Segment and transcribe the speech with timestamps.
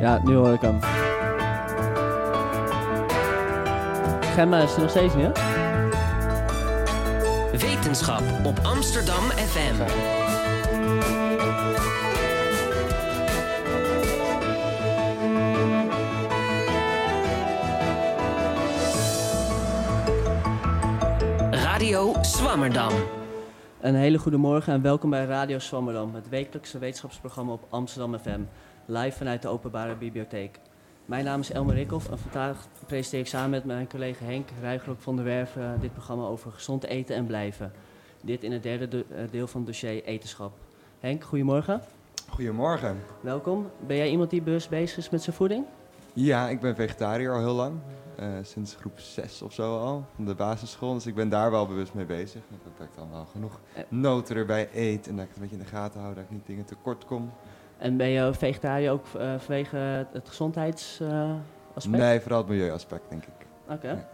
[0.00, 0.78] Ja, nu hoor ik hem.
[4.34, 5.32] Gemma is er nog steeds niet, hè?
[7.58, 9.74] Wetenschap op Amsterdam FM.
[21.50, 22.92] Radio Swammerdam.
[23.80, 28.40] Een hele goede morgen en welkom bij Radio Swammerdam, het wekelijkse wetenschapsprogramma op Amsterdam FM,
[28.86, 30.58] live vanuit de Openbare Bibliotheek.
[31.04, 35.00] Mijn naam is Elmer Rikhoff en vandaag presenteer ik samen met mijn collega Henk Ruigrok
[35.00, 37.72] van der Werven dit programma over gezond eten en blijven.
[38.20, 40.52] Dit in het derde de- eh, deel van het dossier etenschap.
[41.00, 41.80] Henk, goedemorgen.
[42.28, 42.96] Goedemorgen.
[43.20, 43.70] Welkom.
[43.86, 45.64] Ben jij iemand die bewust bezig is met zijn voeding?
[46.12, 47.74] Ja, ik ben vegetariër al heel lang.
[48.16, 50.94] Eh, sinds groep 6 of zo al, van de basisschool.
[50.94, 52.40] Dus ik ben daar wel bewust mee bezig.
[52.78, 53.82] Dat ik dan wel genoeg Eh.
[53.88, 55.06] noten erbij eet.
[55.08, 57.04] En dat ik het een beetje in de gaten hou, dat ik niet dingen tekort
[57.04, 57.32] kom.
[57.78, 59.76] En ben je vegetariër ook eh, vanwege
[60.12, 61.86] het gezondheidsaspect?
[61.88, 63.46] Nee, vooral het milieuaspect, denk ik.
[63.68, 63.88] Oké.
[63.88, 64.08] Ja.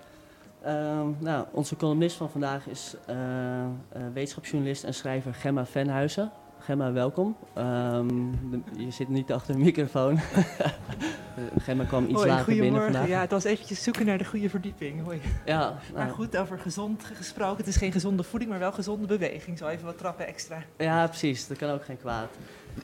[0.63, 3.17] Ehm, nou, onze columnist van vandaag is eh,
[3.65, 3.69] eh,
[4.13, 6.31] wetenschapsjournalist en schrijver Gemma Venhuizen.
[6.59, 7.37] Gemma, welkom.
[7.55, 8.07] Ehm,
[8.51, 10.19] de- je zit niet achter de microfoon.
[11.59, 12.93] Gemma kwam iets Hoi, later binnen goedemorgen.
[12.93, 13.09] vandaag.
[13.11, 15.05] Ja, het was eventjes zoeken naar de goede verdieping.
[15.05, 15.21] Hoi.
[15.45, 17.57] Ja, Maar nou, goed, over gezond gesproken.
[17.57, 19.59] Het is geen gezonde voeding, maar wel gezonde beweging.
[19.59, 20.63] Zo even wat trappen extra.
[20.79, 21.47] ja, precies.
[21.47, 22.29] Dat kan ook geen kwaad.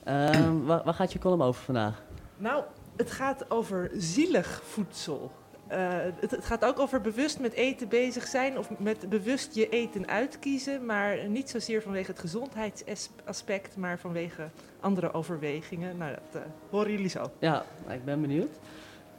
[0.03, 2.03] Ehm, waar, waar gaat je column over vandaag?
[2.37, 2.63] Nou,
[2.95, 5.31] het gaat over zielig voedsel.
[5.67, 5.87] Eh,
[6.19, 10.07] het, het gaat ook over bewust met eten bezig zijn of met bewust je eten
[10.07, 10.85] uitkiezen.
[10.85, 15.97] Maar niet zozeer vanwege het gezondheidsaspect, maar vanwege andere overwegingen.
[15.97, 17.31] Nou, dat eh, horen jullie zo.
[17.39, 18.59] Ja, nou, ik ben benieuwd.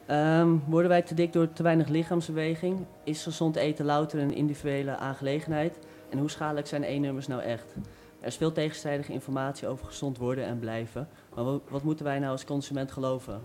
[0.05, 2.85] Ehm, worden wij te dik door te weinig lichaamsbeweging?
[3.03, 5.77] Is gezond eten louter een individuele aangelegenheid?
[6.09, 7.75] En hoe schadelijk zijn E-nummers nou echt?
[8.21, 11.07] Er is veel tegenstrijdige informatie over gezond worden en blijven.
[11.35, 13.41] Maar wat, moeten wij nou als consument geloven?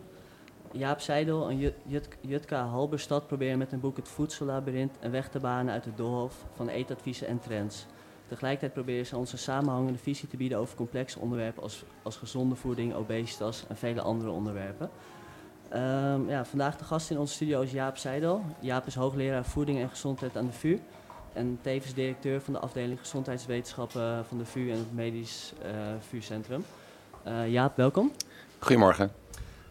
[0.72, 5.28] Jaap Seidel en Jut, Jut- Jutka Halberstad proberen met hun boek Het Voedsellabyrint een weg
[5.28, 7.86] te banen uit het doolhof van eetadviezen en trends.
[8.28, 12.54] Tegelijkertijd proberen ze ons een samenhangende visie te bieden over complexe onderwerpen als, als gezonde
[12.54, 14.90] voeding, obesitas en vele andere onderwerpen.
[15.68, 18.42] Ehm, ja, vandaag de gast in onze studio is Jaap Seidel.
[18.60, 20.78] Jaap is hoogleraar voeding en gezondheid aan de VU.
[21.36, 25.70] En tevens directeur van de afdeling gezondheidswetenschappen van de VU en het Medisch eh
[26.08, 26.64] VU-centrum.
[27.22, 28.12] Eh, Jaap, welkom.
[28.58, 29.12] Goedemorgen.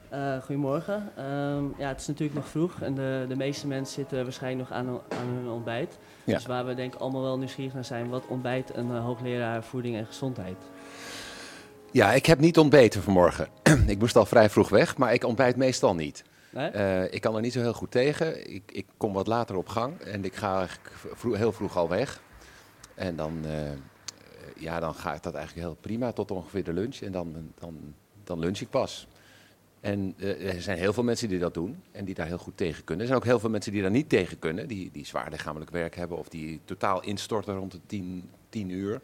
[0.09, 1.11] Eh, goedemorgen.
[1.15, 4.77] Ehm, ja, het is natuurlijk nog vroeg en de, de meeste mensen zitten waarschijnlijk nog
[4.77, 5.97] aan, aan hun ontbijt.
[6.23, 6.33] Ja.
[6.33, 9.95] Dus waar we denk ik allemaal wel nieuwsgierig naar zijn, wat ontbijt een hoogleraar voeding
[9.95, 10.57] en gezondheid?
[11.91, 13.47] Ja, ik heb niet ontbeten vanmorgen.
[13.87, 16.23] ik moest al vrij vroeg weg, maar ik ontbijt meestal niet.
[16.55, 18.53] Eh, ik kan er niet zo heel goed tegen.
[18.53, 22.21] Ik, ik kom wat later op gang en ik ga eigenlijk heel vroeg al weg.
[22.93, 23.71] En dan, eh,
[24.55, 26.95] ja, dan gaat dat eigenlijk heel prima tot ongeveer de lunch.
[26.95, 27.93] En dan, dan,
[28.23, 29.07] dan lunch ik pas.
[29.79, 32.57] En eh, er zijn heel veel mensen die dat doen en die daar heel goed
[32.57, 33.01] tegen kunnen.
[33.01, 35.71] Er zijn ook heel veel mensen die daar niet tegen kunnen, die, die zwaar lichamelijk
[35.71, 39.01] werk hebben of die totaal instorten rond de tien, tien uur.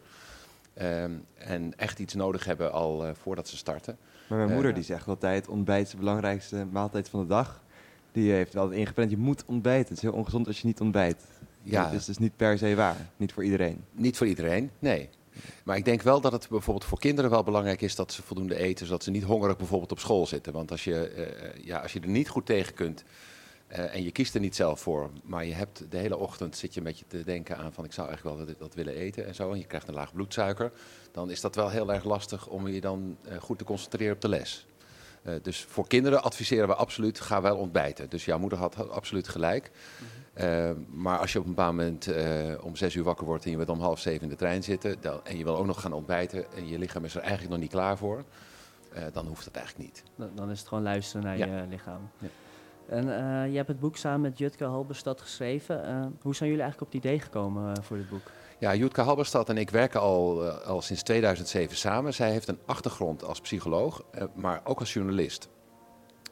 [0.74, 3.98] Ehm, en echt iets nodig hebben al voordat ze starten.
[4.32, 7.62] Maar mijn moeder die zegt altijd, ontbijt is de belangrijkste maaltijd van de dag.
[8.12, 9.88] Die heeft wel ingepland, je moet ontbijten.
[9.88, 11.24] Het is heel ongezond als je niet ontbijt.
[11.62, 11.84] Ja.
[11.84, 12.96] Dat is dus niet per se waar.
[13.16, 13.84] Niet voor iedereen.
[13.92, 15.08] Niet voor iedereen, nee.
[15.64, 18.56] Maar ik denk wel dat het bijvoorbeeld voor kinderen wel belangrijk is dat ze voldoende
[18.56, 20.52] eten, zodat ze niet hongerig bijvoorbeeld op school zitten.
[20.52, 23.04] Want als je, eh, ja, als je er niet goed tegen kunt
[23.72, 26.74] eh, en je kiest er niet zelf voor, maar je hebt de hele ochtend zit
[26.74, 29.26] je een beetje te denken aan van ik zou eigenlijk wel dat, dat willen eten
[29.26, 30.72] en zo, en je krijgt een laag bloedsuiker,
[31.12, 34.20] dan is dat wel heel erg lastig om je dan eh, goed te concentreren op
[34.20, 34.66] de les.
[35.22, 38.10] Eh, dus voor kinderen adviseren we absoluut, ga wel ontbijten.
[38.10, 39.70] Dus jouw moeder had absoluut gelijk.
[40.32, 42.08] Eh, maar als je op een bepaald moment
[42.62, 44.96] om zes uur wakker wordt en je bent om half zeven in de trein zitten
[45.00, 47.60] dan, en je wil ook nog gaan ontbijten en je lichaam is er eigenlijk nog
[47.60, 48.24] niet klaar voor,
[49.12, 50.02] dan hoeft dat eigenlijk niet.
[50.16, 51.46] Dan, dan is het gewoon luisteren naar Ja.
[51.46, 52.10] je lichaam.
[52.18, 52.28] Ja.
[52.88, 55.84] En eh, je hebt het boek samen met Jutke Halberstad geschreven.
[55.84, 58.30] Eh, hoe zijn jullie eigenlijk op het idee gekomen eh, voor dit boek?
[58.58, 62.14] Ja, Jutke Halberstad en ik werken al, al sinds 2007 samen.
[62.14, 64.04] Zij heeft een achtergrond als psycholoog,
[64.34, 65.48] maar ook als journalist.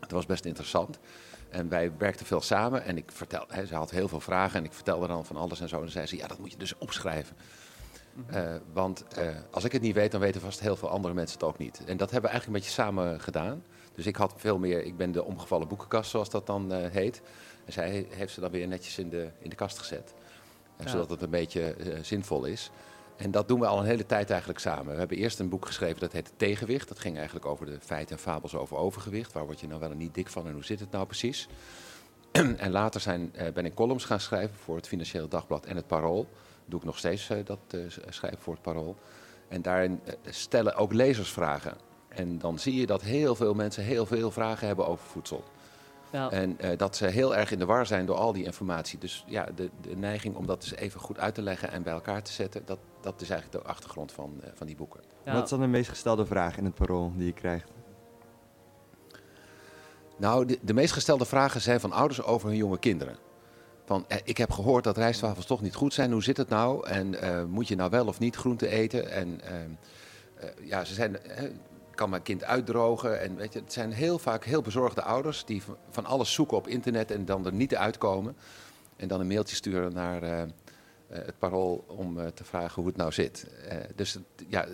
[0.01, 0.99] Het was best interessant.
[1.49, 4.65] En wij werkten veel samen en ik vertelde, hè, ze had heel veel vragen en
[4.65, 5.77] ik vertelde dan van alles en zo.
[5.77, 7.37] En dan zei ze, ja, dat moet je dus opschrijven.
[8.27, 9.05] Eh, want
[9.51, 11.85] als ik het niet weet, dan weten vast heel veel andere mensen het ook niet.
[11.85, 13.63] En dat hebben we eigenlijk een beetje samen gedaan.
[13.95, 17.23] Dus ik had veel meer, ik ben de omgevallen boekenkast, zoals dat dan eh, heet.
[17.65, 20.15] En zij heeft ze dan weer netjes in de, in de kast gezet.
[20.77, 20.91] Eh, Ja.
[20.91, 22.71] Zodat het een beetje eh, zinvol is.
[23.17, 24.93] En dat doen we al een hele tijd eigenlijk samen.
[24.93, 26.89] We hebben eerst een boek geschreven dat heet Tegenwicht.
[26.89, 29.33] Dat ging eigenlijk over de feiten en fabels over overgewicht.
[29.33, 31.49] Waar word je nou wel en niet dik van en hoe zit het nou precies?
[32.57, 36.29] en later zijn, ben ik columns gaan schrijven voor het Financiële Dagblad en het Parool.
[36.65, 37.59] Doe ik nog steeds dat
[38.09, 38.97] schrijven voor het Parool.
[39.49, 41.77] En daarin stellen ook lezers vragen.
[42.11, 45.45] En dan zie je dat heel veel mensen heel veel vragen hebben over voedsel.
[46.11, 46.31] Ja.
[46.31, 48.99] En eh, dat ze heel erg in de war zijn door al die informatie.
[48.99, 51.93] Dus ja, de, de neiging om dat dus even goed uit te leggen en bij
[51.93, 55.01] elkaar te zetten, dat, dat is eigenlijk de achtergrond van, eh, van die boeken.
[55.25, 55.33] Ja.
[55.33, 57.71] Wat is dan de meest gestelde vraag in het parool die je krijgt?
[60.17, 63.17] Nou, de, de meest gestelde vragen zijn van ouders over hun jonge kinderen.
[63.91, 66.13] Van, eh, ik heb gehoord dat rijstwafels toch niet goed zijn.
[66.13, 66.87] Hoe zit het nou?
[66.87, 69.11] En eh, moet je nou wel of niet groente eten?
[69.11, 69.71] En ehm,
[70.35, 71.17] eh, ja, ze zijn,
[72.01, 73.21] kan mijn kind uitdrogen?
[73.21, 76.69] En weet je, het zijn heel vaak heel bezorgde ouders die van, alles zoeken op
[76.69, 78.37] internet en dan er niet uitkomen.
[78.97, 80.49] En dan een mailtje sturen naar eh, eh,
[81.09, 83.47] het parool om eh, te vragen hoe het nou zit.
[83.95, 84.19] Dus
[84.49, 84.67] ja,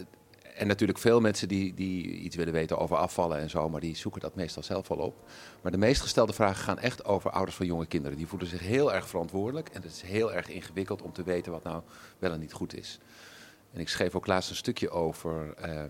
[0.55, 3.97] en natuurlijk veel mensen die, die iets willen weten over afvallen en zo, maar die
[3.97, 5.29] zoeken dat meestal zelf wel op.
[5.63, 8.17] Maar de meest gestelde vragen gaan echt over ouders van jonge kinderen.
[8.17, 11.53] Die voelen zich heel erg verantwoordelijk en het is heel erg ingewikkeld om te weten
[11.53, 11.83] wat nou
[12.19, 12.99] wel en niet goed is.
[13.73, 15.55] En ik schreef ook laatst een stukje over.
[15.55, 15.85] ehm, eh,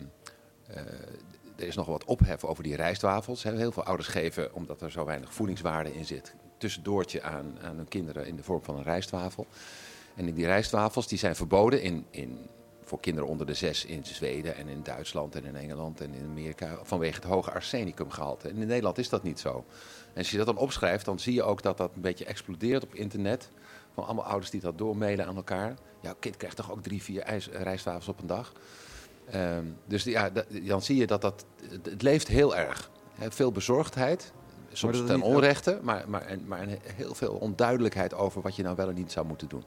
[1.56, 3.42] er is nog wat ophef over die rijstwafels.
[3.42, 7.88] Heel veel ouders geven, omdat er zo weinig voedingswaarde in zit, tussendoortje aan, aan hun
[7.88, 9.46] kinderen in de vorm van een rijstwafel.
[10.14, 12.48] En die rijstwafels die zijn verboden in, in,
[12.84, 16.24] voor kinderen onder de zes in Zweden en in Duitsland en in Engeland en in
[16.24, 18.48] Amerika vanwege het hoge arsenicumgehalte.
[18.48, 19.64] En in Nederland is dat niet zo.
[20.12, 22.82] En als je dat dan opschrijft, dan zie je ook dat dat een beetje explodeert
[22.82, 23.50] op internet.
[23.94, 25.74] Van allemaal ouders die dat doormailen aan elkaar.
[26.00, 28.52] Ja, kind krijgt toch ook drie, vier ijs, eh, rijstwafels op een dag.
[29.30, 31.44] Ehm, dus ja, da- dan zie je dat dat...
[31.82, 32.90] Het, leeft heel erg.
[33.14, 34.32] Hè, veel bezorgdheid.
[34.72, 38.76] Soms ten onrechte, maar, maar, en, maar een- heel veel onduidelijkheid over wat je nou
[38.76, 39.62] wel en niet zou moeten doen.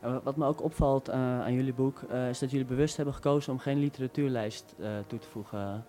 [0.00, 3.14] En Wat me ook opvalt eh, aan jullie boek, eh, is dat jullie bewust hebben
[3.14, 5.84] gekozen om geen literatuurlijst eh, toe te voegen.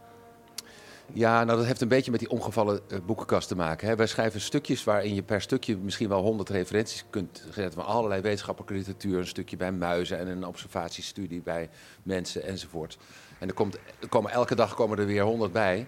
[1.11, 3.87] Ja, nou dat heeft een beetje met die omgevallen eh, boekenkast te maken.
[3.87, 3.95] Hè.
[3.95, 8.21] Wij schrijven stukjes waarin je per stukje misschien wel honderd referenties kunt zetten van allerlei
[8.21, 9.17] wetenschappelijke literatuur.
[9.17, 11.69] Een stukje bij muizen en een observatiestudie bij
[12.03, 12.97] mensen enzovoort.
[13.39, 13.77] En er, komt,
[14.09, 15.87] komen elke dag komen er weer honderd bij.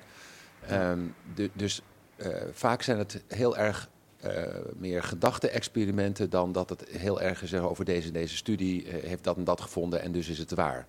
[0.68, 1.00] Ehm,
[1.34, 1.82] du- dus
[2.16, 3.90] eh, vaak zijn het heel erg
[4.20, 4.44] eh,
[4.78, 9.38] meer gedachte-experimenten dan dat het heel erg is over deze en deze studie heeft dat
[9.38, 10.86] en dat gevonden en dus is het waar.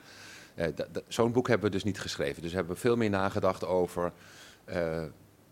[0.56, 0.66] Eh,
[1.08, 2.42] Zo'n boek hebben we dus niet geschreven.
[2.42, 4.12] Dus hebben we veel meer nagedacht over
[4.64, 5.02] eh,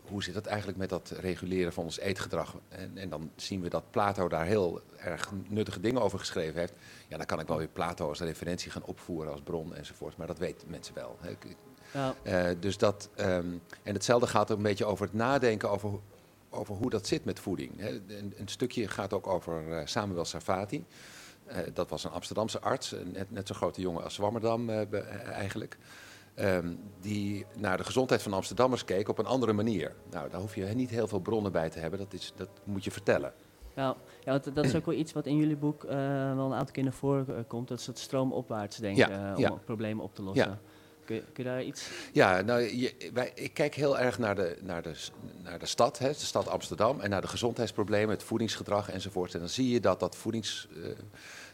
[0.01, 2.55] hoe zit het eigenlijk met dat reguleren van ons eetgedrag.
[2.69, 6.73] En, en dan zien we dat Plato daar heel erg nuttige dingen over geschreven heeft.
[7.07, 10.17] Ja, dan kan ik wel weer Plato als referentie gaan opvoeren als bron enzovoort.
[10.17, 11.17] Maar dat weten mensen wel.
[11.93, 13.45] Ja, eh, dus dat, ehm,
[13.83, 15.99] en hetzelfde gaat ook een beetje over het nadenken over, hoe-
[16.49, 17.79] over hoe dat zit met voeding.
[17.79, 17.89] Hè.
[17.89, 20.85] Een, een stukje gaat ook over Samuel Sarfati.
[21.45, 25.29] Eh, dat was een Amsterdamse arts, net, net zo'n grote jongen als Zwammerdam eh, eh,
[25.29, 25.77] eigenlijk.
[26.35, 29.95] Ehm, die naar de gezondheid van Amsterdammers keek op een andere manier.
[30.11, 32.83] Nou, daar hoef je niet heel veel bronnen bij te hebben, dat, is, dat moet
[32.83, 33.33] je vertellen.
[33.75, 35.95] ja, ja dat is ook wel iets wat in jullie boek wel
[36.45, 37.67] een aantal keer naar voren komt.
[37.67, 40.47] Dat is het stroomopwaarts denken Ja, om problemen op te lossen.
[40.47, 40.59] Ja.
[41.05, 41.89] Kun, je- daar iets...
[42.13, 44.93] Ja, nou, je, wij, ik kijk heel erg naar de, naar de,
[45.43, 49.33] naar de stad, hè, de stad Amsterdam, en naar de gezondheidsproblemen, het voedingsgedrag enzovoort.
[49.33, 50.67] En dan zie je dat dat voedings...
[50.83, 50.89] eh,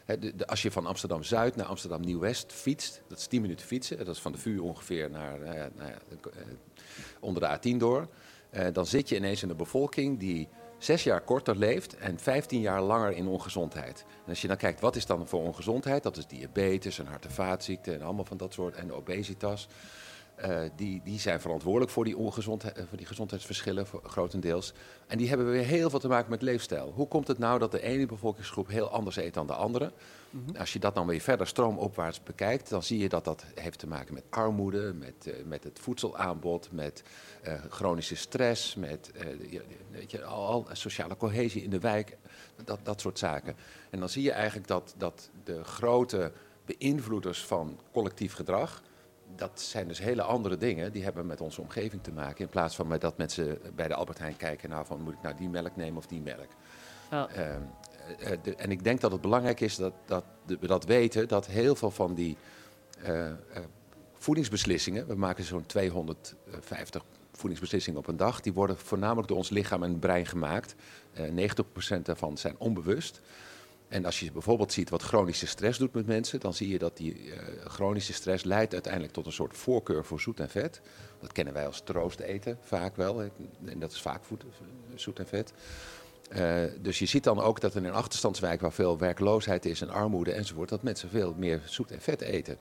[0.05, 4.15] hè, de, als je van Amsterdam-Zuid naar Amsterdam-Nieuw-West fietst, dat is 10 minuten fietsen, dat
[4.15, 6.41] is van de vuur ongeveer naar, ja, nou ja, eh,
[7.19, 8.07] onder de A10 door.
[8.49, 10.47] Eh, dan zit je ineens in een bevolking die
[10.83, 14.05] zes jaar korter leeft en 15 jaar langer in ongezondheid.
[14.23, 16.03] En als je dan kijkt, wat is dan voor ongezondheid?
[16.03, 19.67] Dat is diabetes en hart- en vaatziekten en allemaal van dat soort, en obesitas.
[20.35, 24.73] Eh, die, die zijn verantwoordelijk voor die, ongezondheid, eh, voor die gezondheidsverschillen, grotendeels.
[25.07, 26.91] En die hebben weer heel veel te maken met leefstijl.
[26.95, 29.91] Hoe komt het nou dat de ene bevolkingsgroep heel anders eet dan de andere?
[30.57, 33.87] Als je dat dan weer verder stroomopwaarts bekijkt, dan zie je dat dat heeft te
[33.87, 37.03] maken met armoede, met, eh, met het voedselaanbod, met
[37.41, 39.25] eh, chronische stress, met eh,
[39.91, 42.17] weet je, al, al sociale cohesie in de wijk,
[42.63, 43.55] dat, dat soort zaken.
[43.89, 46.31] En dan zie je eigenlijk dat, dat de grote
[46.65, 48.81] beïnvloeders van collectief gedrag,
[49.35, 50.91] dat zijn dus hele andere dingen.
[50.91, 52.43] Die hebben met onze omgeving te maken.
[52.43, 55.21] In plaats van met dat mensen bij de Albert Heijn kijken naar van moet ik
[55.21, 56.49] nou die melk nemen of die melk.
[57.11, 57.55] Ja, eh,
[58.43, 61.75] de- en ik denk dat het belangrijk is dat, dat we dat weten, dat heel
[61.75, 62.37] veel van die
[63.01, 63.35] eh, eh,
[64.13, 69.83] voedingsbeslissingen, we maken zo'n 250 voedingsbeslissingen op een dag, die worden voornamelijk door ons lichaam
[69.83, 70.75] en brein gemaakt.
[71.13, 73.21] Eh 90% daarvan zijn onbewust.
[73.87, 76.97] En als je bijvoorbeeld ziet wat chronische stress doet met mensen, dan zie je dat
[76.97, 80.81] die eh, chronische stress leidt uiteindelijk tot een soort voorkeur voor zoet en vet.
[81.19, 83.21] Dat kennen wij als troost eten vaak wel.
[83.65, 84.43] En dat is vaak voed,
[84.95, 85.53] zoet en vet.
[86.31, 89.89] Eh, dus je ziet dan ook dat in een achterstandswijk waar veel werkloosheid is en
[89.89, 92.57] armoede enzovoort, dat mensen veel meer zoet en vet eten.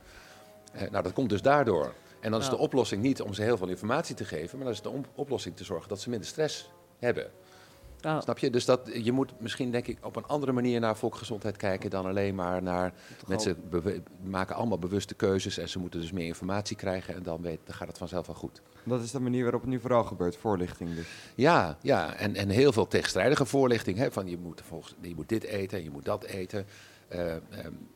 [0.73, 1.95] Eh, nou, dat komt dus daardoor.
[2.21, 4.75] En dan is de oplossing niet om ze heel veel informatie te geven, maar dan
[4.75, 7.31] is de oplossing te zorgen dat ze minder stress hebben.
[8.00, 8.50] Snap je?
[8.50, 12.07] Dus dat, je moet misschien denk ik op een andere manier naar volksgezondheid kijken dan
[12.07, 12.93] alleen maar naar
[13.27, 13.71] mensen
[14.23, 17.75] maken allemaal bewuste keuzes en ze moeten dus meer informatie krijgen en dan, weet, dan
[17.75, 18.62] gaat het vanzelf wel goed.
[18.90, 21.06] Dat is de manier waarop het nu vooral gebeurt, voorlichting dus.
[21.35, 22.14] Ja, ja.
[22.14, 23.99] En, en heel veel tegenstrijdige voorlichting.
[23.99, 26.66] Hè, van je moet, volgens, je moet dit eten en je moet dat eten.
[27.09, 27.40] Eh, ehm,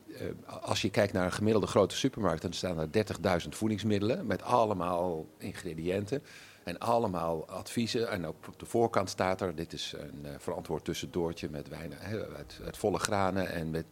[0.07, 4.41] eh, als je kijkt naar een gemiddelde grote supermarkt, dan staan er 30.000 voedingsmiddelen met
[4.41, 6.23] allemaal ingrediënten.
[6.63, 8.09] En allemaal adviezen.
[8.09, 12.03] En op de voorkant staat er: dit is een eh, verantwoord tussendoortje met weinig,
[12.35, 13.85] uit, uit volle granen en met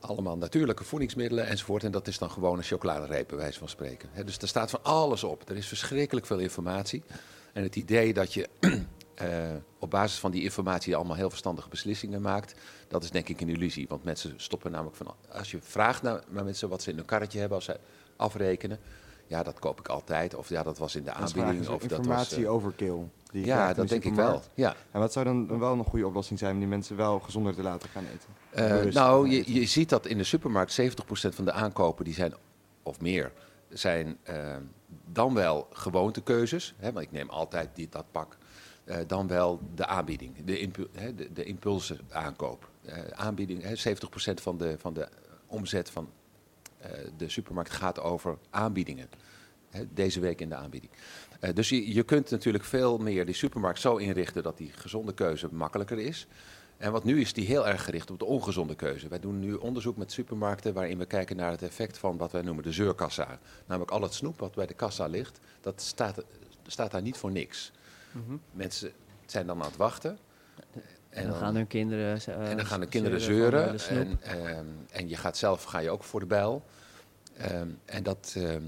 [0.00, 1.84] allemaal natuurlijke voedingsmiddelen enzovoort.
[1.84, 4.08] En dat is dan gewoon een chocoladereep, bij wijze van spreken.
[4.24, 5.48] Dus er staat van alles op.
[5.48, 7.02] Er is verschrikkelijk veel informatie.
[7.52, 8.48] En het idee dat je
[9.14, 9.28] eh,
[9.78, 12.54] op basis van die informatie allemaal heel verstandige beslissingen maakt,
[12.88, 13.88] dat is denk ik een illusie.
[13.88, 15.14] Want mensen stoppen namelijk van.
[15.32, 17.80] Als je vraagt naar, naar mensen wat ze in hun karretje hebben als ze
[18.16, 18.78] afrekenen.
[19.26, 20.34] Ja, dat koop ik altijd.
[20.34, 21.68] Of ja, dat was in de aanbieding.
[21.68, 23.08] Of dat was, informatie eh, overkill.
[23.34, 24.42] Die ja, dat de denk ik wel.
[24.54, 24.74] Ja.
[24.90, 27.62] En wat zou dan wel een goede oplossing zijn om die mensen wel gezonder te
[27.62, 28.84] laten gaan eten?
[28.86, 30.84] Eh, nou, je, je ziet dat in de supermarkt 70%
[31.34, 32.34] van de aankopen die zijn,
[32.82, 33.32] of meer,
[33.68, 34.56] zijn eh,
[35.12, 36.74] dan wel gewoontekeuzes.
[36.78, 38.36] Hè, want ik neem altijd die, dat pak.
[38.84, 42.68] eh, dan wel de aanbieding, de, impu- hè, de, de impulsen aankoop.
[43.14, 45.08] Aanbieding, hè, 70% van de, van de
[45.46, 46.08] omzet van
[47.16, 49.08] de supermarkt gaat over aanbiedingen.
[49.70, 50.92] Hè, deze week in de aanbieding.
[51.44, 55.14] Eh, dus je, je kunt natuurlijk veel meer die supermarkt zo inrichten dat die gezonde
[55.14, 56.26] keuze makkelijker is.
[56.76, 59.08] En wat nu is die heel erg gericht op de ongezonde keuze.
[59.08, 62.42] Wij doen nu onderzoek met supermarkten waarin we kijken naar het effect van wat wij
[62.42, 63.38] noemen de zeurkassa.
[63.66, 66.24] Namelijk al het snoep wat bij de kassa ligt, dat staat,
[66.66, 67.72] staat daar niet voor niks.
[68.12, 68.36] mhm.
[68.52, 68.92] Mensen
[69.26, 70.18] zijn dan aan het wachten.
[71.08, 73.78] En dan gaan hun kinderen eh, En dan gaan de kinderen zeuren.
[73.78, 76.64] En, ehm, en je gaat zelf ga je ook voor de bijl.
[77.36, 78.62] Ehm, en dat, ehm,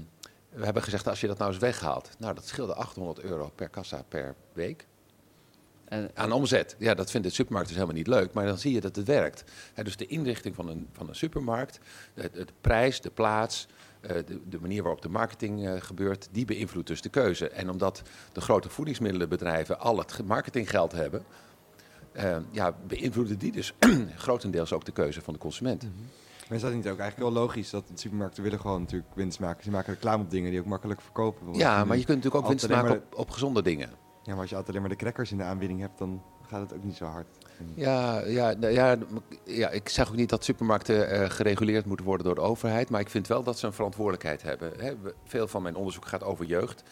[0.49, 2.09] we hebben gezegd, als je dat nou eens weghaalt.
[2.19, 4.85] Nou, dat scheelde 800 euro per kassa per week.
[5.85, 6.75] En, Aan omzet.
[6.77, 8.33] Ja, dat vindt de supermarkt dus helemaal niet leuk.
[8.33, 9.43] Maar dan zie je dat het werkt.
[9.83, 11.79] Dus de inrichting van een, van een supermarkt,
[12.13, 13.67] de, de prijs, de plaats,
[14.01, 17.49] eh, de, de manier waarop de marketing eh, gebeurt, die beïnvloedt dus de keuze.
[17.49, 18.01] En omdat
[18.31, 21.23] de grote voedingsmiddelenbedrijven al het ge- marketinggeld hebben,
[22.11, 23.73] eh, ja, beïnvloeden die dus
[24.17, 25.87] grotendeels ook de keuze van de consument.
[26.47, 29.39] Maar is dat niet ook eigenlijk wel logisch dat de supermarkten willen gewoon natuurlijk winst
[29.39, 29.63] maken?
[29.63, 31.53] Ze maken reclame op dingen die ook makkelijk verkopen.
[31.53, 33.89] Ja, maar je kunt natuurlijk ook winst maken op, op gezonde dingen.
[34.23, 36.61] Ja, maar als je altijd alleen maar de crackers in de aanbieding hebt, dan gaat
[36.61, 37.27] het ook niet zo hard.
[37.73, 38.97] Ja, ja, nou ja,
[39.45, 42.89] ja, ik zeg ook niet dat supermarkten eh, gereguleerd moeten worden door de overheid.
[42.89, 44.71] Maar ik vind wel dat ze een verantwoordelijkheid hebben.
[44.79, 46.83] Hè, veel van mijn onderzoek gaat over jeugd.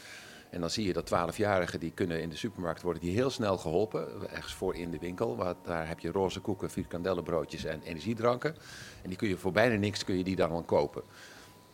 [0.56, 3.58] En dan zie je dat 12-jarigen die kunnen in de supermarkt worden die heel snel
[3.58, 4.30] geholpen.
[4.32, 5.36] Ergens voor in de winkel.
[5.36, 8.56] Want daar heb je roze koeken, frikandellenbroodjes en energiedranken.
[9.02, 11.04] En die kun je voor bijna niks kun je die dan wel kopen.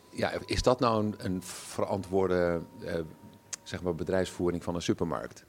[0.09, 2.99] Ja, is dat nou een, een verantwoorde eh,
[3.63, 5.45] zeg maar bedrijfsvoering van een supermarkt?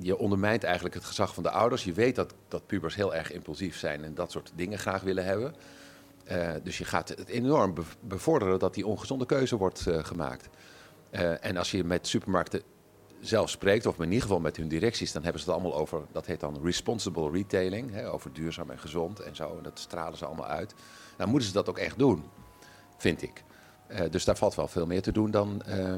[0.00, 1.84] Je ondermijnt eigenlijk het gezag van de ouders.
[1.84, 5.24] Je weet dat, dat pubers heel erg impulsief zijn en dat soort dingen graag willen
[5.24, 5.54] hebben.
[6.24, 10.48] Eh, dus je gaat het enorm bev- bevorderen dat die ongezonde keuze wordt eh, gemaakt.
[11.10, 12.62] Eh, en als je met supermarkten
[13.20, 16.02] zelf spreekt, of in ieder geval met hun directies, dan hebben ze het allemaal over,
[16.12, 19.56] dat heet dan responsible retailing, hè, over duurzaam en gezond en zo.
[19.56, 20.74] En dat stralen ze allemaal uit.
[21.16, 22.24] Dan moeten ze dat ook echt doen,
[22.96, 23.42] vind ik.
[23.86, 25.94] Eh, dus daar valt wel veel meer te doen dan eh,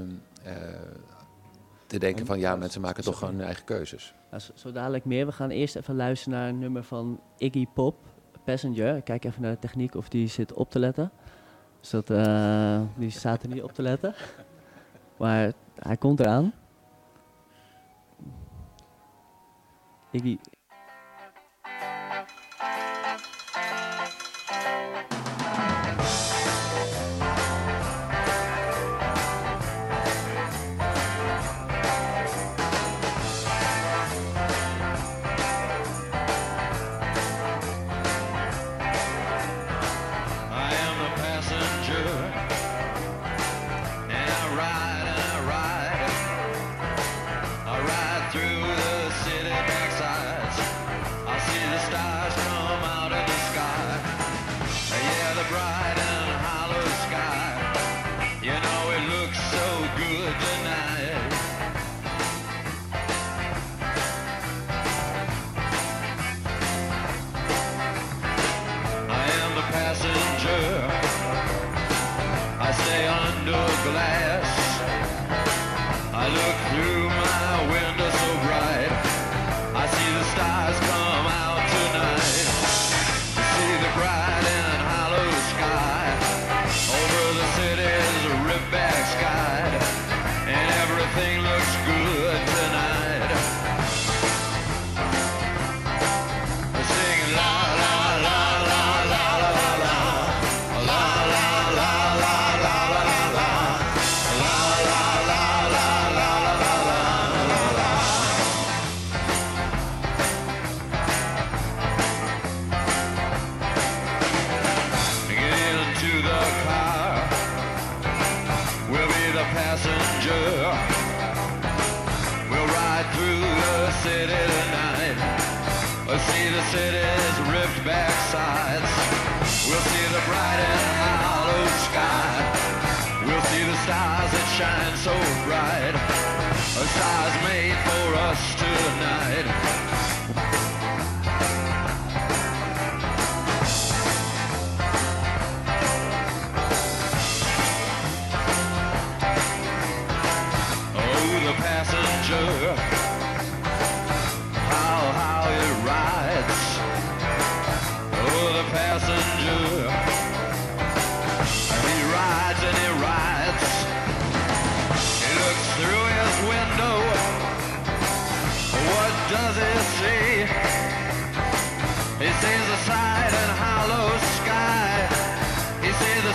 [1.86, 4.14] te denken En- van ja, mensen maken toch gewoon hun eigen keuzes.
[4.38, 5.26] Zo, zo dadelijk meer.
[5.26, 7.96] We gaan eerst even luisteren naar een nummer van Iggy Pop,
[8.44, 8.96] Passenger.
[8.96, 11.10] Ik kijk even naar de techniek of die zit op te letten.
[11.80, 12.06] Dus dat,
[12.96, 14.14] die staat er niet op te letten.
[15.16, 16.52] Maar hij komt eraan.
[20.10, 20.38] Iggy.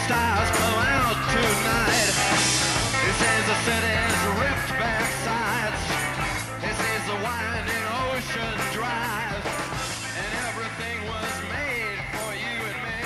[0.07, 2.13] Stars come out tonight.
[3.03, 5.81] He sees the city's ripped back sides.
[6.65, 9.43] He sees the winding ocean drive.
[10.21, 12.99] And everything was made for you and me.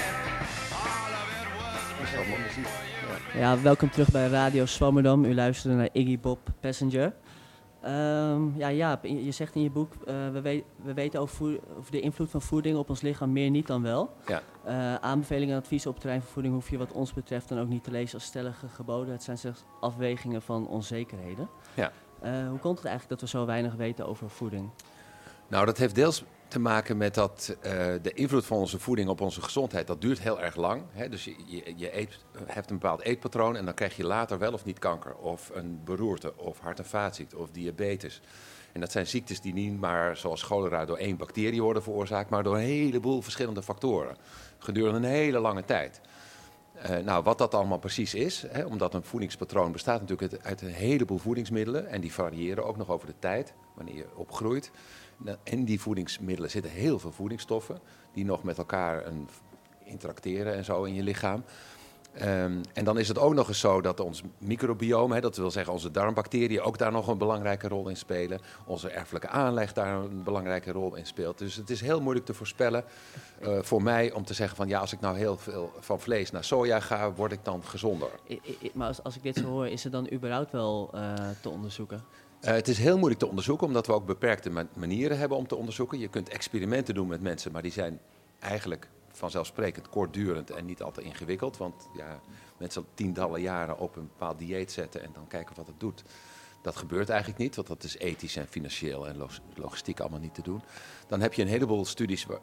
[0.85, 2.53] All of it was made
[3.03, 3.41] for you.
[3.41, 5.25] Ja, welkom terug bij Radio Swammerdam.
[5.25, 7.13] U luisterde naar Iggy Bob Passenger.
[7.81, 11.59] Ehm, ja, Jaap, je zegt in je boek, eh, we, we- we weten over
[11.89, 14.13] de invloed van voeding op ons lichaam meer niet dan wel.
[14.27, 14.41] Ja.
[14.63, 17.59] Eh, aanbevelingen en adviezen op het terrein van voeding hoef je wat ons betreft dan
[17.59, 19.11] ook niet te lezen als stellige geboden.
[19.13, 21.47] Het zijn slechts afwegingen van onzekerheden.
[21.73, 21.91] Ja.
[22.19, 24.69] Eh, hoe komt het eigenlijk dat we zo weinig weten over voeding?
[25.47, 29.21] Nou, dat heeft deels te maken met dat eh, de invloed van onze voeding op
[29.21, 30.83] onze gezondheid, dat duurt heel erg lang.
[30.91, 31.09] Hè?
[31.09, 31.35] Dus je,
[31.75, 35.15] je, eet, hebt een bepaald eetpatroon en dan krijg je later wel of niet kanker,
[35.15, 38.21] of een beroerte, of hart- en vaatziekte, of diabetes.
[38.71, 42.43] En dat zijn ziektes die niet maar, zoals cholera, door één bacterie worden veroorzaakt, maar
[42.43, 44.17] door een heleboel verschillende factoren.
[44.57, 46.01] Gedurende een hele lange tijd.
[46.73, 50.73] Eh, nou, wat dat allemaal precies is, hè, omdat een voedingspatroon bestaat natuurlijk uit een
[50.73, 54.71] heleboel voedingsmiddelen en die variëren ook nog over de tijd, wanneer je opgroeit.
[55.23, 57.79] Nou, In die voedingsmiddelen zitten heel veel voedingsstoffen
[58.13, 59.27] die nog met elkaar een,
[59.83, 61.43] interacteren en zo in je lichaam.
[62.13, 65.73] Ehm, en dan is het ook nog eens zo dat ons microbiome, dat wil zeggen
[65.73, 68.39] onze darmbacteriën, ook daar nog een belangrijke rol in spelen.
[68.65, 71.37] Onze erfelijke aanleg daar een belangrijke rol in speelt.
[71.37, 72.83] Dus het is heel moeilijk te voorspellen
[73.39, 76.31] eh, voor mij om te zeggen van ja, als ik nou heel veel van vlees
[76.31, 78.09] naar soja ga, word ik dan gezonder.
[78.73, 82.03] Maar als, als ik dit zo hoor, is het dan überhaupt wel eh, te onderzoeken?
[82.41, 85.47] Eh, het is heel moeilijk te onderzoeken, omdat we ook beperkte ma- manieren hebben om
[85.47, 85.99] te onderzoeken.
[85.99, 87.99] Je kunt experimenten doen met mensen, maar die zijn
[88.39, 91.57] eigenlijk vanzelfsprekend kortdurend en niet al te ingewikkeld.
[91.57, 92.19] Want ja,
[92.57, 96.03] mensen tientallen jaren op een bepaald dieet zetten en dan kijken wat het doet.
[96.61, 100.33] Dat gebeurt eigenlijk niet, want dat is ethisch en financieel en log- logistiek allemaal niet
[100.33, 100.61] te doen.
[101.07, 102.39] Dan heb je een heleboel studies waar,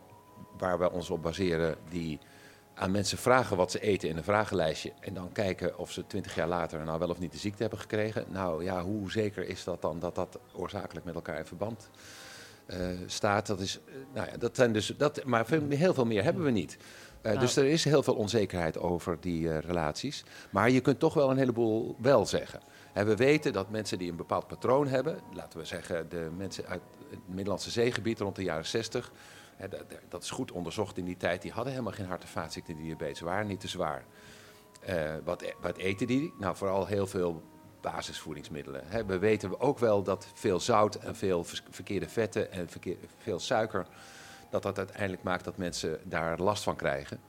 [0.59, 2.19] waar we ons op baseren die
[2.79, 4.93] aan mensen vragen wat ze eten in een vragenlijstje.
[5.01, 7.79] En dan kijken of ze twintig jaar later nou wel of niet de ziekte hebben
[7.81, 8.25] gekregen.
[8.29, 11.91] Nou ja, hoe zeker is dat dan dat dat oorzakelijk met elkaar in verband
[12.67, 13.47] eh, staat?
[13.47, 16.45] Dat is, eh, nou ja, dat zijn dus, dat, maar veel- heel veel meer hebben
[16.45, 16.77] we niet.
[16.77, 17.39] Eh, Nou.
[17.39, 20.25] Dus er is heel veel onzekerheid over die relaties.
[20.51, 22.61] Maar je kunt toch wel een heleboel wel zeggen.
[22.95, 26.81] We weten dat mensen die een bepaald patroon hebben, laten we zeggen de mensen uit
[27.11, 29.13] het Middellandse zeegebied rond de jaren 60, hè,
[30.09, 32.83] dat, is goed onderzocht in die tijd, die hadden helemaal geen hart- en vaatziekten en
[32.83, 34.05] diabetes, waren niet te zwaar.
[34.81, 36.35] Eh, wat, e- wat eten die?
[36.39, 37.43] Nou, vooral heel veel
[37.81, 39.07] basisvoedingsmiddelen.
[39.07, 42.69] We weten ook wel dat veel zout en veel verkeerde vetten en
[43.19, 43.87] veel suiker,
[44.51, 47.21] dat dat uiteindelijk maakt dat mensen daar last van krijgen.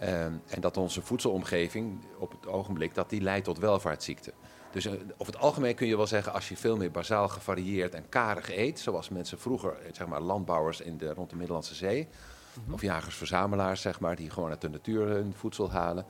[0.00, 4.32] Ehm, en dat onze voedselomgeving op het ogenblik dat die leidt tot welvaartsziekten.
[4.70, 7.94] Dus eh, over het algemeen kun je wel zeggen, als je veel meer bazaal gevarieerd
[7.94, 11.74] en karig eet, zoals mensen vroeger, eh, zeg maar landbouwers in de, rond de Middellandse
[11.74, 12.08] Zee,
[12.70, 16.04] of jagers-verzamelaars, zeg maar, die gewoon uit de natuur hun voedsel halen,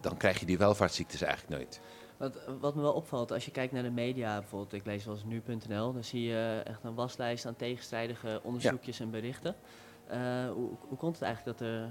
[0.00, 1.80] dan krijg je die welvaartsziektes eigenlijk nooit.
[2.16, 5.14] Wat, wat me wel opvalt, als je kijkt naar de media, bijvoorbeeld, ik lees wel
[5.14, 9.54] eens nu.nl, dan zie je echt een waslijst aan tegenstrijdige onderzoekjes en berichten.
[10.06, 10.18] Eh,
[10.50, 11.90] hoe, hoe komt het eigenlijk dat er,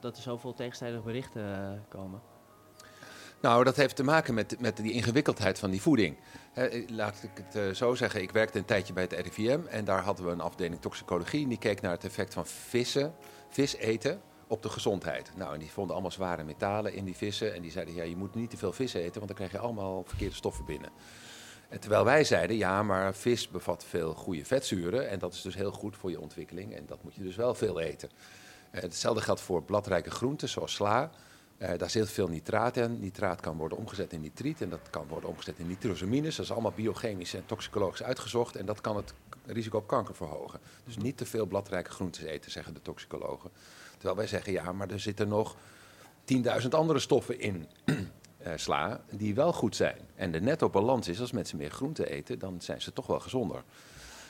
[0.00, 2.20] dat er zoveel tegenstrijdige berichten komen?
[3.42, 6.16] Nou, dat heeft te maken met, met die ingewikkeldheid van die voeding.
[6.88, 10.02] Laat ik het eh, zo zeggen, ik werkte een tijdje bij het RIVM en daar
[10.02, 13.14] hadden we een afdeling toxicologie en die keek naar het effect van vissen,
[13.48, 15.32] vis eten op de gezondheid.
[15.36, 18.16] Nou, en die vonden allemaal zware metalen in die vissen en die zeiden, ja, je
[18.16, 20.90] moet niet te veel vis eten, want dan krijg je allemaal verkeerde stoffen binnen.
[21.68, 25.54] En terwijl wij zeiden, ja, maar vis bevat veel goede vetzuren en dat is dus
[25.54, 28.10] heel goed voor je ontwikkeling en dat moet je dus wel veel eten.
[28.70, 31.10] Eh, hetzelfde geldt voor bladrijke groenten zoals sla.
[31.62, 32.98] Eh, daar zit veel nitraat in.
[33.00, 36.36] Nitraat kan worden omgezet in nitriet en dat kan worden omgezet in nitrosamines.
[36.36, 39.14] Dat is allemaal biochemisch en toxicologisch uitgezocht en dat kan het
[39.46, 40.60] risico op kanker verhogen.
[40.84, 43.50] Dus niet te veel bladrijke groenten eten, zeggen de toxicologen.
[43.92, 45.56] Terwijl wij zeggen, ja, maar er zitten nog
[46.62, 47.66] 10.000 andere stoffen in
[48.38, 49.98] eh, sla die wel goed zijn.
[50.14, 53.20] En de netto balans is, als mensen meer groenten eten, dan zijn ze toch wel
[53.20, 53.62] gezonder.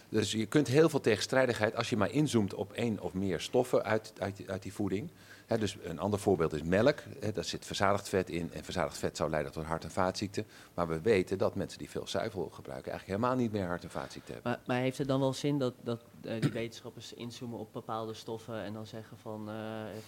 [0.09, 3.85] Dus je kunt heel veel tegenstrijdigheid, als je maar inzoomt op één of meer stoffen
[3.85, 5.11] uit, uit, uit die voeding.
[5.59, 6.99] Dus een ander voorbeeld is melk.
[7.21, 8.53] Hè, daar zit verzadigd vet in.
[8.53, 10.47] En verzadigd vet zou leiden tot hart- en vaatziekten.
[10.75, 13.91] Maar we weten dat mensen die veel zuivel gebruiken eigenlijk helemaal niet meer hart- en
[13.91, 14.61] vaatziekten hebben.
[14.67, 18.63] Maar, heeft het dan wel zin dat, dat eh, die wetenschappers inzoomen op bepaalde stoffen
[18.63, 19.55] en dan zeggen van eh,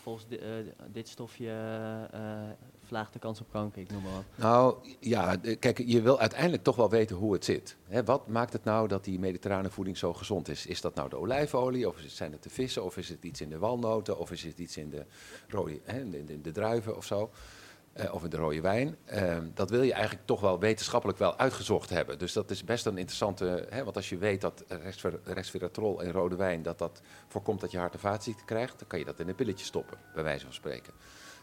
[0.02, 0.48] volgens eh,
[0.92, 1.52] dit stofje
[2.94, 4.24] eh, verlaagt de kans op kanker, ik noem maar wat.
[4.34, 7.76] Nou ja, kijk, je wil uiteindelijk toch wel weten hoe het zit.
[7.88, 10.66] Hè, wat maakt het nou dat die mediterrane voeding zo gezond is?
[10.66, 13.48] Is dat nou de olijfolie, of zijn het de vissen, of is het iets in
[13.48, 15.04] de walnoten, of is het iets in de,
[15.48, 17.30] rode, hè, in de, de, de druiven of zo?
[17.94, 18.96] Eh, of in de rode wijn.
[19.04, 22.18] Ehm, dat wil je eigenlijk toch wel wetenschappelijk wel uitgezocht hebben.
[22.18, 23.66] Dus dat is best een interessante.
[23.70, 27.70] Hè, want als je weet dat resver- resveratrol in rode wijn dat dat voorkomt dat
[27.70, 30.44] je hart- en vaatziekten krijgt, dan kan je dat in een pilletje stoppen, bij wijze
[30.44, 30.92] van spreken.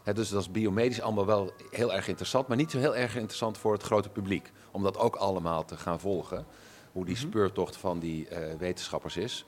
[0.02, 3.14] Hè, dus dat is biomedisch allemaal wel heel erg interessant, maar niet zo heel erg
[3.14, 4.50] interessant voor het grote publiek.
[4.70, 6.46] Om dat ook allemaal te gaan volgen,
[6.92, 9.44] hoe die speurtocht van die eh, wetenschappers is.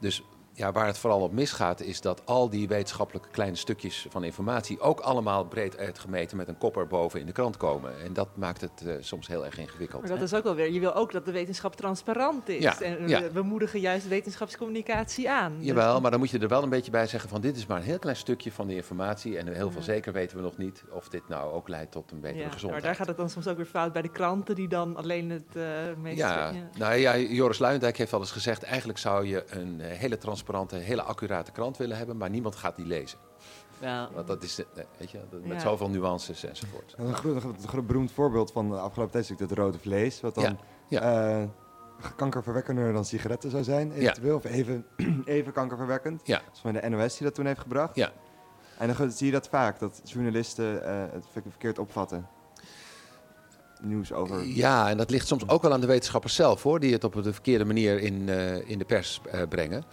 [0.00, 0.22] Dus
[0.56, 4.80] ja, waar het vooral op misgaat, is dat al die wetenschappelijke kleine stukjes van informatie
[4.80, 8.00] ook allemaal breed uitgemeten met een kop erboven in de krant komen.
[8.00, 10.02] En dat maakt het eh, soms heel erg ingewikkeld.
[10.02, 12.62] Maar dat is ook wel weer, je wil ook dat de wetenschap transparant is.
[12.62, 13.30] Ja, en ja.
[13.30, 15.56] we, moedigen juist wetenschapscommunicatie aan.
[15.56, 17.66] Dus Jawel, maar dan moet je er wel een beetje bij zeggen van dit is
[17.66, 19.38] maar een heel klein stukje van de informatie.
[19.38, 22.20] En heel veel zeker weten we nog niet of dit nou ook leidt tot een
[22.20, 22.72] betere gezondheid.
[22.72, 25.30] maar daar gaat het dan soms ook weer fout bij de kranten die dan alleen
[25.30, 25.62] het eh
[26.02, 26.18] meest...
[26.18, 28.62] Ja, nou ja, Joris Luijendijk heeft al eens gezegd...
[28.62, 32.16] eigenlijk zou je een eh, hele transparante, hele accurate krant willen hebben...
[32.16, 33.18] maar niemand gaat die lezen.
[33.80, 35.58] Ja, Want dat is, eh, weet je, dat- met Ja.
[35.68, 36.94] zoveel nuances enzovoort.
[36.96, 40.20] Een, gro- een gro- beroemd voorbeeld van de afgelopen tijd is natuurlijk het rode vlees.
[40.20, 41.00] Wat dan Ja,
[41.40, 41.44] eh,
[42.16, 44.36] kankerverwekkender dan sigaretten zou zijn, eventueel.
[44.36, 44.86] Of even,
[45.24, 46.20] even kankerverwekkend.
[46.24, 46.36] Ja.
[46.38, 47.96] Dat is van de NOS die dat toen heeft gebracht.
[47.96, 48.12] Ja.
[48.78, 52.26] En dan zie je dat vaak, dat journalisten eh, het ver- verkeerd opvatten.
[53.82, 54.44] Nieuws over...
[54.46, 57.22] Ja, en dat ligt soms ook wel aan de wetenschappers zelf, hoor, die het op
[57.22, 59.84] de verkeerde manier in, eh, in de pers eh, brengen.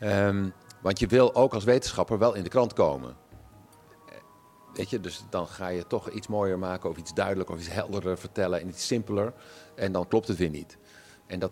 [0.00, 0.48] Ehm,
[0.80, 3.16] want je wil ook als wetenschapper wel in de krant komen.
[4.74, 7.72] Weet je, dus dan ga je toch iets mooier maken of iets duidelijker of iets
[7.72, 9.32] helderder vertellen en iets simpeler.
[9.74, 10.78] En dan klopt het weer niet.
[11.26, 11.50] En dat,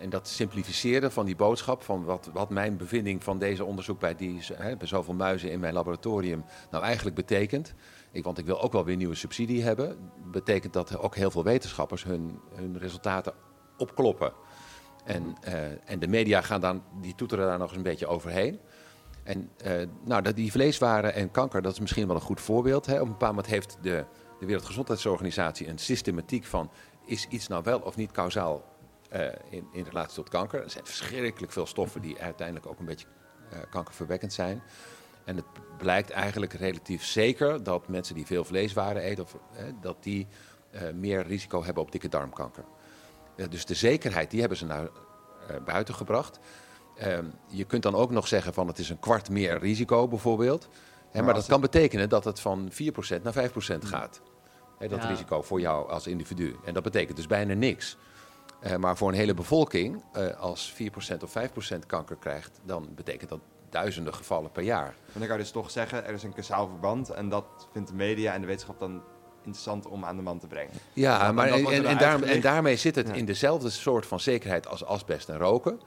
[0.00, 4.14] en dat simplificeren van die boodschap, van wat, wat mijn bevinding van deze onderzoek bij,
[4.14, 7.74] die, hè, bij zoveel muizen in mijn laboratorium nou eigenlijk betekent.
[8.12, 10.10] Ik, want ik wil ook wel weer nieuwe subsidie hebben.
[10.24, 13.32] Betekent dat ook heel veel wetenschappers hun, hun resultaten
[13.76, 14.32] opkloppen.
[15.08, 18.60] En, eh, en de media gaan dan, die toeteren daar nog eens een beetje overheen.
[19.22, 19.72] En eh,
[20.04, 22.86] nou, dat die vleeswaren en kanker, dat is misschien wel een goed voorbeeld.
[22.86, 22.94] Hè.
[22.94, 24.04] Op een bepaald moment heeft de,
[24.40, 26.70] de Wereldgezondheidsorganisatie een systematiek van...
[27.04, 28.64] is iets nou wel of niet kausaal
[29.10, 30.62] eh, in, in relatie tot kanker?
[30.62, 33.06] Er zijn verschrikkelijk veel stoffen die uiteindelijk ook een beetje
[33.70, 34.62] kankerverwekkend zijn.
[35.24, 35.46] En het
[35.78, 39.24] blijkt eigenlijk relatief zeker dat mensen die veel vleeswaren eten...
[39.24, 39.36] Of,
[39.80, 40.26] dat die
[40.94, 42.64] meer risico hebben op dikke darmkanker.
[43.48, 44.88] Dus de zekerheid, die hebben ze nou
[45.48, 46.38] eh, buiten gebracht...
[46.96, 50.68] Ehm, je kunt dan ook nog zeggen van het is een kwart meer risico bijvoorbeeld.
[51.12, 54.20] Maar als dat kan betekenen dat het van 4% naar 5% gaat.
[54.78, 55.08] Dat Ja.
[55.08, 56.56] risico voor jou als individu.
[56.64, 57.96] En dat betekent dus bijna niks.
[58.60, 63.30] Eh, maar voor een hele bevolking, eh, als 4% of 5% kanker krijgt, dan betekent
[63.30, 64.86] dat duizenden gevallen per jaar.
[64.86, 67.10] En dan kan je dus toch zeggen, er is een kausaal verband.
[67.10, 69.02] En dat vindt de media en de wetenschap dan
[69.48, 70.72] interessant om aan de man te brengen.
[70.92, 72.34] Ja, maar en, en, en, daar- uitgelicht.
[72.34, 73.14] en daarmee zit het Ja.
[73.14, 75.80] in dezelfde soort van zekerheid als asbest en roken.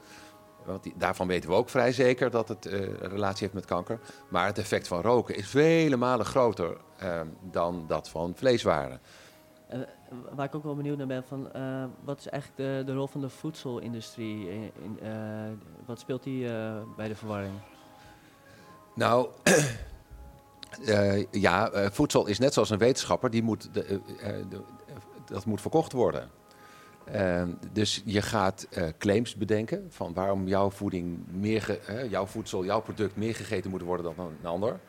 [0.64, 3.64] Want die- daarvan weten we ook vrij zeker dat het eh, een relatie heeft met
[3.64, 3.98] kanker.
[4.28, 9.00] Maar het effect van roken is vele malen groter ehm, dan dat van vleeswaren.
[9.68, 9.78] Eh,
[10.34, 13.06] waar ik ook wel benieuwd naar ben, van, eh, wat is eigenlijk de, de rol
[13.06, 14.50] van de voedselindustrie?
[14.50, 15.12] In, in, eh,
[15.86, 17.52] wat speelt die eh, bij de verwarring?
[18.94, 19.28] Nou,
[20.86, 24.60] eh, ja, eh, voedsel is net zoals een wetenschapper, die moet de, eh, de-
[25.26, 26.30] dat moet verkocht worden.
[27.72, 33.16] Dus je gaat claims bedenken van waarom jouw voeding meer, ge- jouw voedsel, jouw product
[33.16, 34.80] meer gegeten moet worden dan een ander.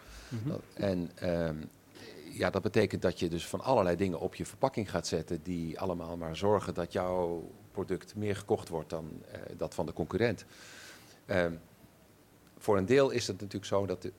[0.47, 1.55] Dat- En ehm,
[2.31, 5.79] ja, dat betekent dat je dus van allerlei dingen op je verpakking gaat zetten die
[5.79, 9.11] allemaal maar zorgen dat jouw product meer gekocht wordt dan
[9.57, 10.45] dat van de concurrent.
[11.25, 11.53] Ehm,
[12.57, 14.11] voor een deel is het natuurlijk zo dat de,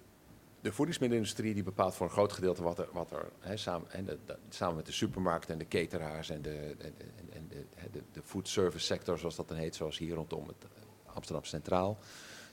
[0.65, 4.37] de voedingsmiddelenindustrie die bepaalt voor een groot gedeelte wat er, wat er samen, en de-
[4.49, 6.95] samen met de supermarkten en de cateraars en de, en,
[7.33, 7.49] en,
[7.93, 11.45] de, de, food service sector, zoals dat dan heet, zoals hier rondom het eh, Amsterdam
[11.45, 11.99] Centraal,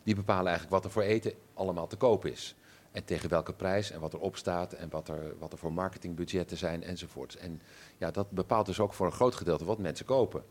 [0.04, 2.56] die bepalen eigenlijk wat er voor eten allemaal te koop is.
[2.92, 6.58] En tegen welke prijs en wat erop staat en wat er, wat er voor marketingbudgetten
[6.58, 7.38] zijn enzovoorts.
[7.38, 7.62] En
[7.98, 10.44] ja, dat bepaalt dus ook voor een groot gedeelte wat mensen kopen.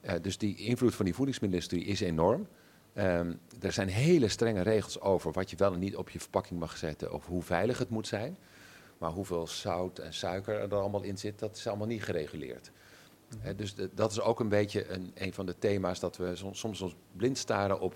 [0.00, 2.46] Eh, dus die invloed van die voedingsmiddelenindustrie is enorm.
[2.96, 6.60] Ehm, er zijn hele strenge regels over wat je wel en niet op je verpakking
[6.60, 8.36] mag zetten of hoe veilig het moet zijn.
[8.98, 12.70] Maar hoeveel zout en suiker er allemaal in zit, dat is allemaal niet gereguleerd.
[13.56, 16.80] Dus dat is ook een beetje een, een van de thema's dat we som- soms
[16.80, 17.94] ons blind staren op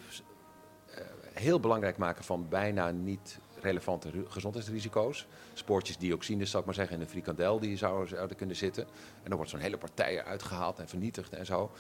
[0.95, 5.27] eh, heel belangrijk maken van bijna niet relevante gezondheidsrisico's.
[5.55, 8.85] Spoortjes dioxines, zou ik maar zeggen, in een frikandel die zouden, zouden kunnen zitten.
[9.23, 11.71] En dan wordt zo'n hele partij eruit gehaald en vernietigd en zo.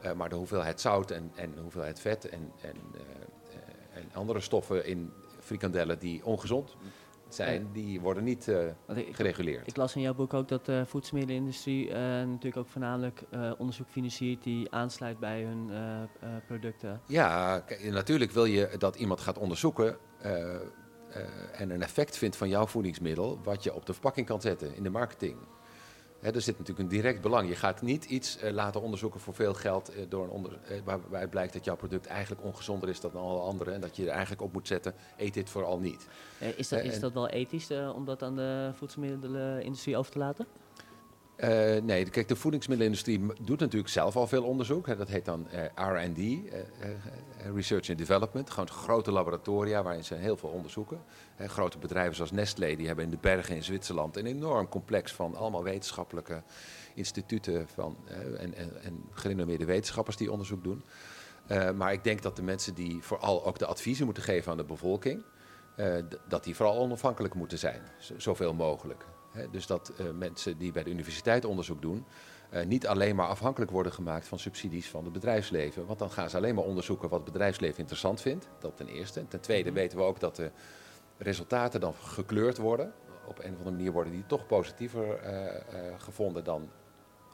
[0.00, 4.40] Eh, maar de hoeveelheid zout en, en de hoeveelheid vet en, en, eh, en andere
[4.40, 6.76] stoffen in frikandellen die ongezond
[7.28, 9.66] zijn, die worden niet eh, ik, gereguleerd.
[9.66, 13.22] ik las in jouw boek ook dat de voedselmiddelenindustrie natuurlijk ook voornamelijk
[13.58, 15.70] onderzoek financiert die aansluit bij hun
[16.46, 17.00] producten.
[17.06, 19.96] Ja, natuurlijk wil je dat iemand gaat onderzoeken
[21.52, 24.82] en een effect vindt van jouw voedingsmiddel, wat je op de verpakking kan zetten in
[24.82, 25.36] de marketing.
[26.20, 27.48] Er zit natuurlijk een direct belang.
[27.48, 30.80] Je gaat niet iets eh, laten onderzoeken voor veel geld, eh, door een onder, eh,
[30.84, 33.70] waar- waaruit blijkt dat jouw product eigenlijk ongezonder is dan alle andere.
[33.70, 36.06] En dat je er eigenlijk op moet zetten, eet dit vooral niet.
[36.56, 40.46] Is, dat, is dat wel ethisch om dat aan de voedselmiddelenindustrie over te laten?
[41.40, 44.86] Eh, nee, kijk, de voedingsmiddelenindustrie doet natuurlijk zelf al veel onderzoek.
[44.86, 44.96] Hè.
[44.96, 46.60] Dat heet dan eh, R&D, eh,
[47.54, 48.50] Research and Development.
[48.50, 51.00] Gewoon grote laboratoria waarin ze heel veel onderzoeken.
[51.38, 55.36] Grote bedrijven zoals Nestlé, die hebben in de bergen in Zwitserland een enorm complex van
[55.36, 56.42] allemaal wetenschappelijke
[56.94, 57.96] instituten van,
[58.38, 60.82] en, en, en gerenommeerde wetenschappers die onderzoek doen.
[61.76, 64.64] Maar ik denk dat de mensen die vooral ook de adviezen moeten geven aan de
[64.64, 65.22] bevolking,
[66.28, 67.82] dat die vooral onafhankelijk moeten zijn,
[68.16, 69.04] zoveel mogelijk.
[69.50, 72.04] Dus dat eh, mensen die bij de universiteit onderzoek doen,
[72.50, 75.86] eh, niet alleen maar afhankelijk worden gemaakt van subsidies van het bedrijfsleven.
[75.86, 78.48] Want dan gaan ze alleen maar onderzoeken wat het bedrijfsleven interessant vindt.
[78.58, 79.20] Dat ten eerste.
[79.20, 80.50] En ten tweede weten we ook dat de
[81.18, 82.92] resultaten dan gekleurd worden.
[83.26, 86.70] Op een of andere manier worden die toch positiever eh, gevonden dan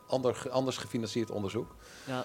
[0.07, 1.77] ander, anders gefinancierd onderzoek.
[2.05, 2.25] Ja,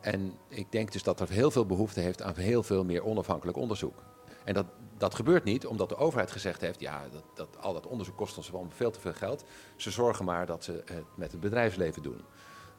[0.00, 3.56] en ik denk dus dat er heel veel behoefte heeft aan heel veel meer onafhankelijk
[3.56, 4.02] onderzoek.
[4.44, 4.66] En dat,
[4.98, 8.36] dat gebeurt niet omdat de overheid gezegd heeft, ja, dat, dat, al dat onderzoek kost
[8.36, 9.44] ons wel veel te veel geld.
[9.76, 12.24] Ze zorgen maar dat ze het met het bedrijfsleven doen.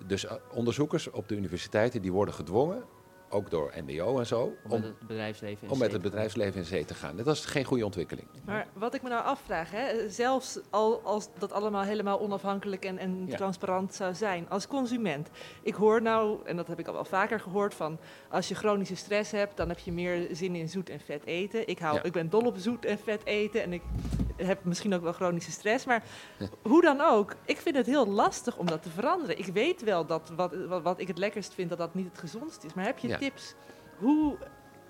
[0.06, 2.84] Dus eh, onderzoekers op de universiteiten die worden gedwongen,
[3.32, 6.02] ook door NBO en zo, om met om, het bedrijfsleven in om met zee het
[6.04, 7.16] te bedrijfsleven in zee te gaan.
[7.18, 8.28] Dat is geen goede ontwikkeling.
[8.46, 12.98] Maar wat ik me nou afvraag, hè, zelfs al als dat allemaal helemaal onafhankelijk en,
[12.98, 13.36] en Ja.
[13.36, 15.30] transparant zou zijn, als consument.
[15.64, 18.96] Ik hoor nou, en dat heb ik al wel vaker gehoord, van als je chronische
[18.96, 21.68] stress hebt, dan heb je meer zin in zoet en vet eten.
[21.68, 22.04] Ik, hou, Ja.
[22.04, 23.82] ik ben dol op zoet en vet eten en ik
[24.36, 25.86] heb misschien ook wel chronische stress.
[25.86, 26.04] Maar
[26.62, 29.38] hoe dan ook, ik vind het heel lastig om dat te veranderen.
[29.40, 32.18] Ik weet wel dat wat, wat, wat ik het lekkerst vind, dat dat niet het
[32.18, 32.74] gezondst is.
[32.74, 33.18] Maar heb je Ja.
[33.22, 33.54] Tips?
[33.98, 34.38] Hoe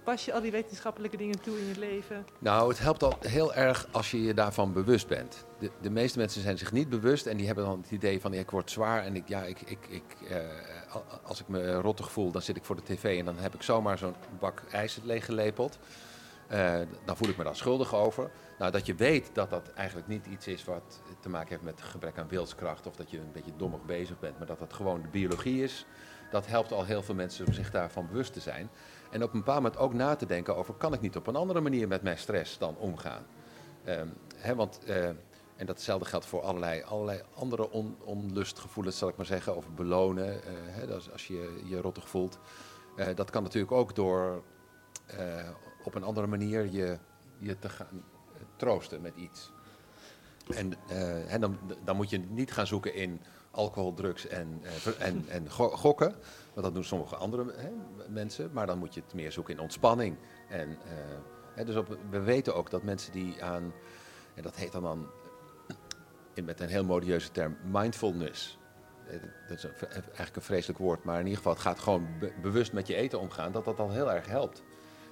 [0.04, 2.26] pas je al die wetenschappelijke dingen toe in je leven?
[2.40, 5.46] Nou, het helpt al heel erg als je je daarvan bewust bent.
[5.60, 8.34] De, de meeste mensen zijn zich niet bewust en die hebben dan het idee van
[8.34, 10.38] ik word zwaar en ik, ja, ik, ik, ik, eh,
[10.94, 13.54] al- als ik me rottig voel, dan zit ik voor de tv en dan heb
[13.54, 15.80] ik zomaar zo'n bak ijs leeggelepeld.
[16.48, 18.32] Eh, dan voel ik me daar schuldig over.
[18.60, 21.82] Nou, dat je weet dat dat eigenlijk niet iets is wat te maken heeft met
[21.82, 25.02] gebrek aan wilskracht of dat je een beetje dommig bezig bent, maar dat dat gewoon
[25.02, 25.86] de biologie is.
[26.32, 28.70] Dat helpt al heel veel mensen om zich daarvan bewust te zijn.
[29.12, 31.36] En op een bepaald moment ook na te denken over, kan ik niet op een
[31.36, 33.26] andere manier met mijn stress dan omgaan?
[33.84, 35.08] Ehm, hè, want, eh,
[35.56, 40.44] en datzelfde geldt voor allerlei, allerlei andere on, onlustgevoelens, zal ik maar zeggen, over belonen.
[40.44, 42.40] eh, is als je je rottig voelt.
[42.96, 44.44] Eh, dat kan natuurlijk ook door
[45.84, 46.98] op een andere manier je,
[47.38, 48.04] je te gaan
[48.56, 49.52] troosten met iets.
[50.56, 50.74] En,
[51.28, 55.50] hè, dan, dan moet je niet gaan zoeken in alcohol, drugs en, eh, en, en
[55.52, 56.10] go- gokken.
[56.54, 57.70] Want dat doen sommige andere hè,
[58.10, 58.50] mensen.
[58.54, 60.18] Maar dan moet je het meer zoeken in ontspanning.
[60.50, 60.94] En, eh,
[61.56, 63.74] hè, dus op, we weten ook dat mensen die aan,
[64.36, 65.10] en dat heet dan, dan
[66.34, 68.58] in, met een heel modieuze term, mindfulness.
[69.08, 72.08] Eh, Dat is een- eigenlijk een vreselijk woord, maar in ieder geval, het gaat gewoon
[72.20, 74.64] be- bewust met je eten omgaan, dat dat al heel erg helpt.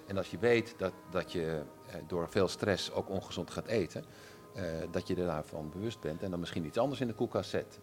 [0.07, 4.05] En als je weet dat, dat je eh, door veel stress ook ongezond gaat eten,
[4.55, 7.49] eh, dat je er daarvan bewust bent en dan misschien iets anders in de koelkast
[7.49, 7.79] zet.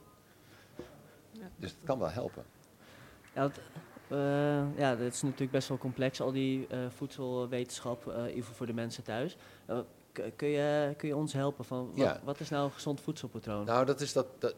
[1.56, 2.44] Dus het kan wel helpen.
[3.34, 3.58] Ja, want,
[4.08, 8.36] eh, ja, dat is natuurlijk best wel complex, al die eh, voedselwetenschap, eh, in ieder
[8.40, 9.36] geval voor de mensen thuis.
[9.66, 9.78] Eh,
[10.36, 12.20] kun, je, kun je ons helpen van wat, Ja.
[12.24, 13.64] wat is nou een gezond voedselpatroon?
[13.64, 14.54] Nou, dat is dat, dat,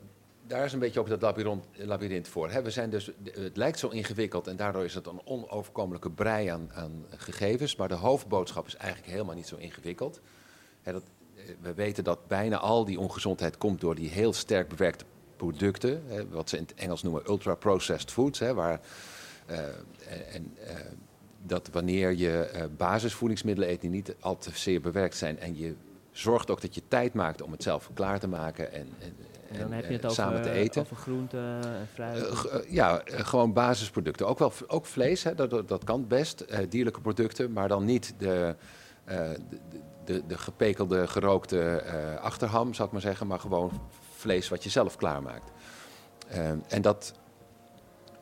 [0.46, 2.50] daar is een beetje ook dat labyrint, labyrint voor.
[2.50, 2.62] Hè.
[2.62, 6.70] We zijn dus, het lijkt zo ingewikkeld en daardoor is het een onoverkomelijke brei aan,
[6.74, 7.76] aan gegevens.
[7.76, 10.20] Maar de hoofdboodschap is eigenlijk helemaal niet zo ingewikkeld.
[10.82, 11.02] Hè, dat,
[11.37, 15.04] eh, we weten dat bijna al die ongezondheid komt door die heel sterk bewerkte
[15.38, 16.03] producten.
[16.07, 18.38] Hè, wat ze in het Engels noemen ultra-processed foods.
[18.38, 18.81] Hè, waar,
[19.48, 20.74] eh, en, eh,
[21.42, 25.74] dat wanneer je eh, basisvoedingsmiddelen eet die niet al te zeer bewerkt zijn en je
[26.11, 29.16] zorgt ook dat je tijd maakt om het zelf klaar te maken en, en,
[29.51, 30.83] en dan heb je het over, samen te eten.
[30.83, 32.64] over groenten en fruit.
[32.68, 34.27] Ja, gewoon basisproducten.
[34.27, 36.44] Ook, wel, ook vlees, hè, dat, dat, kan best.
[36.68, 38.55] dierlijke producten, maar dan niet de,
[39.05, 39.38] de,
[40.05, 41.83] de, de gepekelde, gerookte
[42.20, 43.27] achterham, zou ik maar zeggen.
[43.27, 43.70] Maar gewoon
[44.18, 45.50] vlees wat je zelf klaarmaakt.
[46.28, 47.14] Eh, en dat,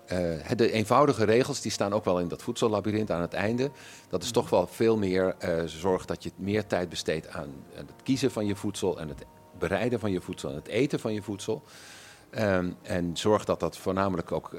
[0.06, 0.18] eh,
[0.56, 3.70] de eenvoudige regels die staan ook wel in dat voedsellabyrint aan het einde.
[4.08, 7.90] Dat is toch wel veel meer eh zorg dat je meer tijd besteedt aan, het
[8.02, 9.24] kiezen van je voedsel en het
[9.58, 11.62] bereiden van je voedsel en het eten van je voedsel.
[12.82, 14.56] En zorg dat dat voornamelijk ook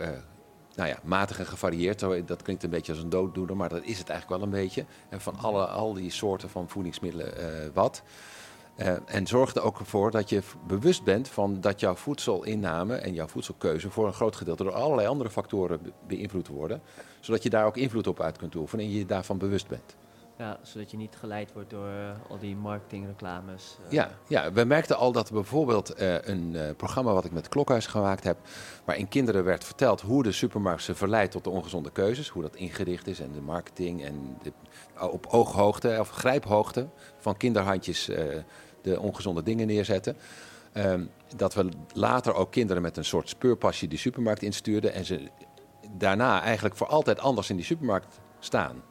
[0.75, 1.99] nou ja, matig en gevarieerd.
[2.25, 4.85] Dat klinkt een beetje als een dooddoener, maar dat is het eigenlijk wel een beetje.
[5.09, 8.03] En van alle, al die soorten van voedingsmiddelen wat.
[8.77, 13.13] Eh, en zorg er ook voor dat je bewust bent van dat jouw voedselinname en
[13.13, 16.81] jouw voedselkeuze voor een groot gedeelte door allerlei andere factoren be- beïnvloed worden.
[17.19, 19.95] Zodat je daar ook invloed op uit kunt oefenen en je je daarvan bewust bent.
[20.37, 23.77] Ja, zodat je niet geleid wordt door eh, al die marketingreclames.
[23.85, 23.91] eh.
[23.91, 25.93] Ja, ja, we merkten al dat bijvoorbeeld
[26.27, 28.37] een programma wat ik met Klokhuis gemaakt heb,
[28.85, 32.55] waarin kinderen werd verteld hoe de supermarkt ze verleidt tot de ongezonde keuzes, hoe dat
[32.55, 34.51] ingericht is en de marketing en de,
[35.09, 36.87] op ooghoogte of grijphoogte
[37.19, 38.09] van kinderhandjes
[38.89, 40.17] de ongezonde dingen neerzetten.
[40.73, 45.27] Ehm, dat we later ook kinderen met een soort speurpasje die supermarkt instuurden en ze
[45.97, 48.83] daarna eigenlijk voor altijd anders in die supermarkt staan.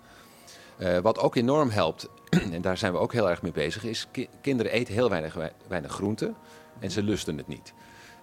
[0.79, 2.09] Eh, wat ook enorm helpt,
[2.53, 5.35] en daar zijn we ook heel erg mee bezig, is ki- kinderen eten heel weinig,
[5.35, 6.35] wei- weinig groente
[6.79, 7.73] en ze lusten het niet.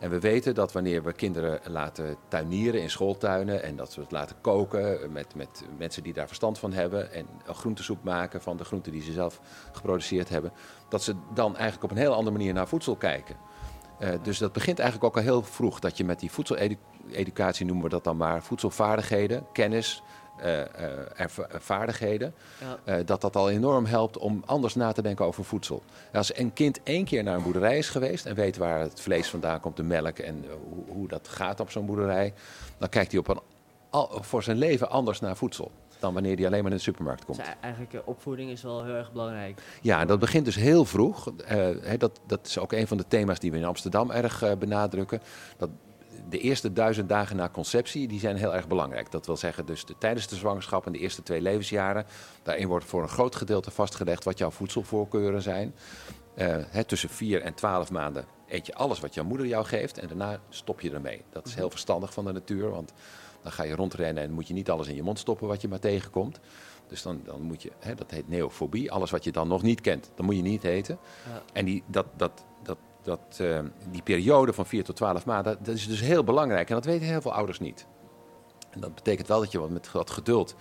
[0.04, 4.12] En we weten dat wanneer we kinderen laten tuinieren in schooltuinen en dat we het
[4.12, 8.58] laten koken met, met mensen die daar verstand van hebben en een groentesoep maken van
[8.58, 9.40] de groenten die ze zelf
[9.72, 10.52] geproduceerd hebben,
[10.90, 13.36] dat ze dan eigenlijk op een heel andere manier naar voedsel kijken.
[14.00, 17.84] Eh, dus dat begint eigenlijk ook al heel vroeg, dat je met die voedseleducatie, noemen
[17.84, 20.04] we dat dan maar, voedselvaardigheden, kennis,
[21.60, 22.78] vaardigheden, Ja.
[22.84, 25.84] eh, dat dat al enorm helpt om anders na te denken over voedsel.
[26.14, 29.30] Als een kind één keer naar een boerderij is geweest en weet waar het vlees
[29.30, 32.34] vandaan komt, de melk en eh, hoe, hoe dat gaat op zo'n boerderij,
[32.78, 33.40] dan kijkt hij op een,
[33.90, 37.26] al- voor zijn leven anders naar voedsel dan wanneer hij alleen maar in de supermarkt
[37.26, 37.38] komt.
[37.38, 39.62] Dus e- eigenlijk eh, opvoeding is wel heel erg belangrijk.
[39.82, 41.32] Ja, dat begint dus heel vroeg.
[41.48, 41.68] Eh,
[41.98, 45.22] dat, dat is ook een van de thema's die we in Amsterdam erg eh, benadrukken.
[45.58, 45.70] Dat
[46.30, 49.12] de eerste duizend dagen na conceptie, die zijn heel erg belangrijk.
[49.12, 52.06] Dat wil zeggen dus de, tijdens de zwangerschap en de eerste twee levensjaren.
[52.44, 55.76] Daarin wordt voor een groot gedeelte vastgelegd wat jouw voedselvoorkeuren zijn.
[56.36, 59.98] Eh, hè, tussen vier en twaalf maanden eet je alles wat jouw moeder jou geeft
[59.98, 61.22] en daarna stop je ermee.
[61.30, 62.94] Dat is heel verstandig van de natuur, want
[63.42, 65.68] dan ga je rondrennen en moet je niet alles in je mond stoppen wat je
[65.68, 66.40] maar tegenkomt.
[66.88, 69.82] Dus dan, dan moet je, hè, dat heet neofobie, alles wat je dan nog niet
[69.82, 70.98] kent, dan moet je niet eten.
[71.30, 71.42] Ja.
[71.54, 73.60] En die, dat, dat, dat, dat, eh,
[73.92, 76.70] die periode van 4 tot 12 maanden, dat is dus heel belangrijk.
[76.70, 77.86] En dat weten heel veel ouders niet.
[78.70, 80.56] En dat betekent wel dat je wat met wat geduld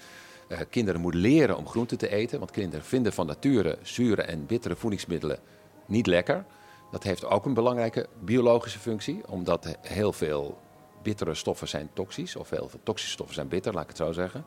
[0.48, 2.38] eh, kinderen moet leren om groenten te eten.
[2.38, 5.38] Want kinderen vinden van nature zure en bittere voedingsmiddelen
[5.86, 6.44] niet lekker.
[6.90, 10.58] Dat heeft ook een belangrijke biologische functie, omdat heel veel
[11.02, 14.12] bittere stoffen zijn toxisch, of heel veel toxische stoffen zijn bitter, laat ik het zo
[14.12, 14.44] zeggen.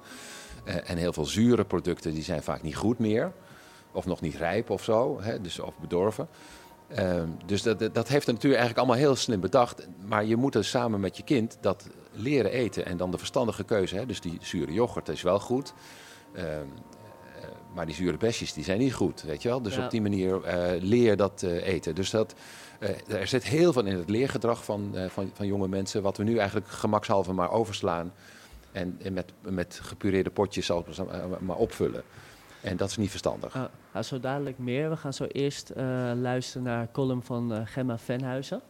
[0.63, 3.31] Eh, en heel veel zure producten die zijn vaak niet goed meer,
[3.91, 6.27] of nog niet rijp of zo, hè, dus, of bedorven.
[6.87, 9.87] Ehm, dus dat, dat- heeft de natuur eigenlijk allemaal heel slim bedacht.
[10.05, 12.85] Maar je moet dus samen met je kind dat leren eten.
[12.85, 13.95] En dan de verstandige keuze.
[13.95, 14.05] Hè?
[14.05, 15.73] Dus die zure yoghurt is wel goed.
[16.33, 19.21] Ehm, eh, maar die zure besjes die zijn niet goed.
[19.21, 19.61] Weet je wel?
[19.61, 19.83] Dus Ja.
[19.85, 21.95] op die manier eh, leer dat eh, eten.
[21.95, 22.35] Dus dat,
[23.07, 26.01] er zit heel veel in het leergedrag van, van, van jonge mensen.
[26.01, 28.13] Wat we nu eigenlijk gemakshalve maar overslaan.
[28.71, 30.87] En, en met, met gepureerde potjes maar-
[31.39, 32.03] maar opvullen.
[32.61, 33.53] En dat is niet verstandig.
[33.53, 34.89] Ja, nou, zo dadelijk meer.
[34.89, 38.61] We gaan zo eerst eh, luisteren naar column van eh, Gemma Venhuizen.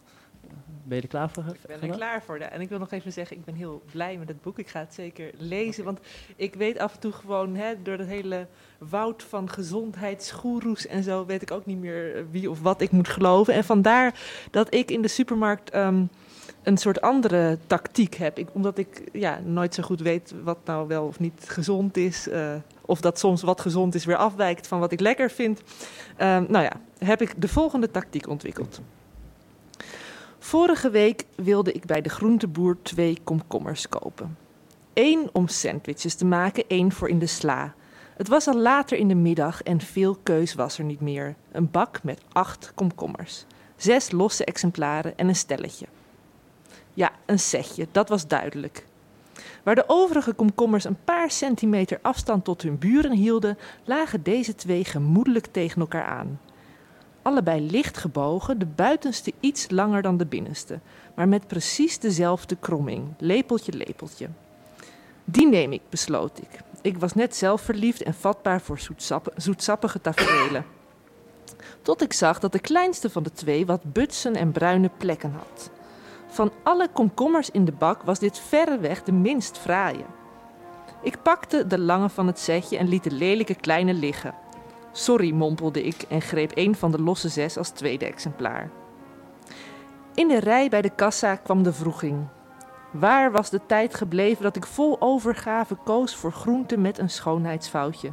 [0.83, 1.43] Ben je er klaar voor?
[1.43, 2.38] Ik ben er klaar voor.
[2.38, 4.59] En ik wil nog even zeggen, ik ben heel blij met het boek.
[4.59, 5.99] Ik ga het zeker lezen, want
[6.35, 7.55] ik weet af en toe gewoon...
[7.55, 11.25] Hè, door het hele woud van gezondheidsgoeroes en zo...
[11.25, 13.53] weet ik ook niet meer eh, wie of wat ik moet geloven.
[13.53, 14.19] En vandaar
[14.51, 15.69] dat ik in de supermarkt...
[15.69, 16.05] ehm,
[16.65, 18.38] een soort andere tactiek heb.
[18.38, 22.30] Ik, omdat ik ja, nooit zo goed weet wat nou wel of niet gezond is.
[22.30, 25.62] eh, of dat soms wat gezond is weer afwijkt van wat ik lekker vind.
[26.17, 28.82] Ehm, nou ja, heb ik de volgende tactiek ontwikkeld.
[30.39, 34.37] Vorige week wilde ik bij de groenteboer twee komkommers kopen.
[34.94, 37.73] Eén om sandwiches te maken, één voor in de sla.
[38.17, 41.35] Het was al later in de middag en veel keus was er niet meer.
[41.52, 43.46] Een bak met acht komkommers.
[43.75, 45.85] Zes losse exemplaren en een stelletje.
[46.96, 48.85] Ja, een setje, dat was duidelijk.
[49.63, 54.85] Waar de overige komkommers een paar centimeter afstand tot hun buren hielden, lagen deze twee
[54.85, 56.39] gemoedelijk tegen elkaar aan.
[57.21, 60.79] Allebei licht gebogen, de buitenste iets langer dan de binnenste,
[61.15, 64.29] maar met precies dezelfde kromming, lepeltje, lepeltje.
[65.25, 66.60] Die neem ik, besloot ik.
[66.81, 70.65] Ik was net zelf verliefd en vatbaar voor zoetsappe- zoetsappige tafereelen.
[71.81, 75.69] Tot ik zag dat de kleinste van de twee wat butsen en bruine plekken had.
[76.36, 80.06] Van alle komkommers in de bak was dit verreweg de minst fraaie.
[81.02, 84.33] Ik pakte de lange van het setje en liet de lelijke kleine liggen.
[84.92, 88.69] Sorry, mompelde ik en greep een van de losse zes als tweede exemplaar.
[90.13, 92.27] In de rij bij de kassa kwam de vroeging.
[92.92, 98.12] Waar was de tijd gebleven dat ik vol overgave koos voor groenten met een schoonheidsfoutje?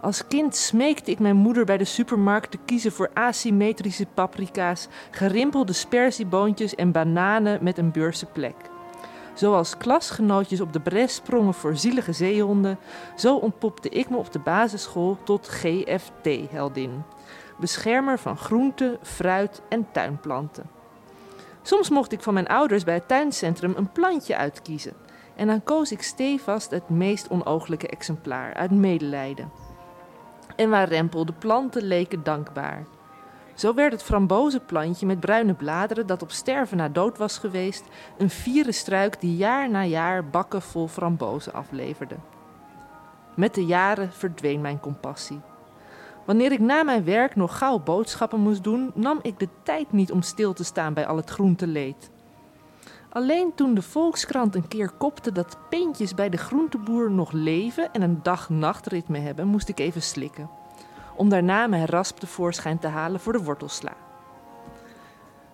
[0.00, 5.72] Als kind smeekte ik mijn moeder bij de supermarkt te kiezen voor asymmetrische paprika's, gerimpelde
[5.72, 8.54] spersieboontjes en bananen met een beurse plek.
[9.34, 12.78] Zoals klasgenootjes op de bres sprongen voor zielige zeehonden,
[13.16, 17.02] zo ontpopte ik me op de basisschool tot GFT-heldin.
[17.58, 20.70] Beschermer van groenten, fruit en tuinplanten.
[21.62, 24.92] Soms mocht ik van mijn ouders bij het tuincentrum een plantje uitkiezen.
[25.36, 29.69] En dan koos ik stevast het meest onooglijke exemplaar uit medelijden.
[30.60, 32.86] En waar rempelde planten leken dankbaar.
[33.54, 37.84] Zo werd het frambozenplantje met bruine bladeren dat op sterven na dood was geweest,
[38.18, 42.16] een vieren struik die jaar na jaar bakken vol frambozen afleverde.
[43.36, 45.40] Met de jaren verdween mijn compassie.
[46.26, 50.12] Wanneer ik na mijn werk nog gauw boodschappen moest doen, nam ik de tijd niet
[50.12, 52.10] om stil te staan bij al het groenteleed.
[53.12, 58.02] Alleen toen de Volkskrant een keer kopte dat peentjes bij de groenteboer nog leven en
[58.02, 60.50] een dag-nachtritme hebben, moest ik even slikken.
[61.16, 63.92] Om daarna mijn rasp tevoorschijn te halen voor de wortelsla.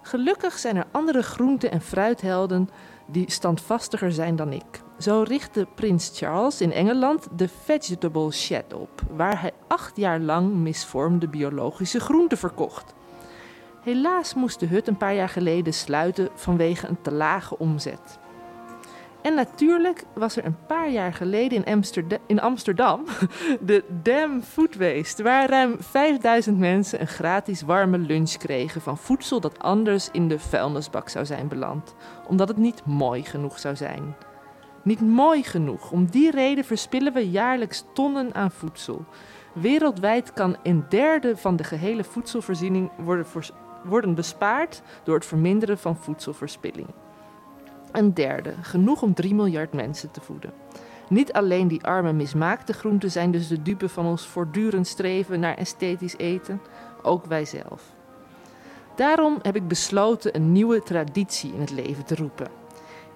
[0.02, 2.68] Gelukkig zijn er andere groente- en fruithelden
[3.07, 4.82] die standvastiger zijn dan ik.
[4.98, 10.54] Zo richtte prins Charles in Engeland de Vegetable Shed op, waar hij acht jaar lang
[10.54, 12.94] misvormde biologische groenten verkocht.
[13.87, 18.18] Helaas moest de hut een paar jaar geleden sluiten vanwege een te lage omzet.
[19.22, 21.64] En natuurlijk was er een paar jaar geleden
[22.26, 23.05] in Amsterdam,
[23.61, 29.41] de Dam Food Waste, waar ruim 5000 mensen een gratis warme lunch kregen van voedsel
[29.41, 31.95] dat anders in de vuilnisbak zou zijn beland,
[32.28, 34.16] omdat het niet mooi genoeg zou zijn.
[34.82, 35.91] Niet mooi genoeg.
[35.91, 39.05] Om die reden verspillen we jaarlijks tonnen aan voedsel.
[39.55, 43.26] Wereldwijd kan een derde van de gehele voedselvoorziening worden,
[43.87, 46.89] worden bespaard door het verminderen van voedselverspilling.
[47.93, 50.53] Een derde, genoeg om 3 miljard mensen te voeden.
[51.09, 55.57] Niet alleen die arme mismaakte groenten zijn dus de dupe van ons voortdurend streven naar
[55.57, 56.61] esthetisch eten,
[57.03, 57.95] ook wij zelf.
[58.97, 62.49] Daarom heb ik besloten een nieuwe traditie in het leven te roepen.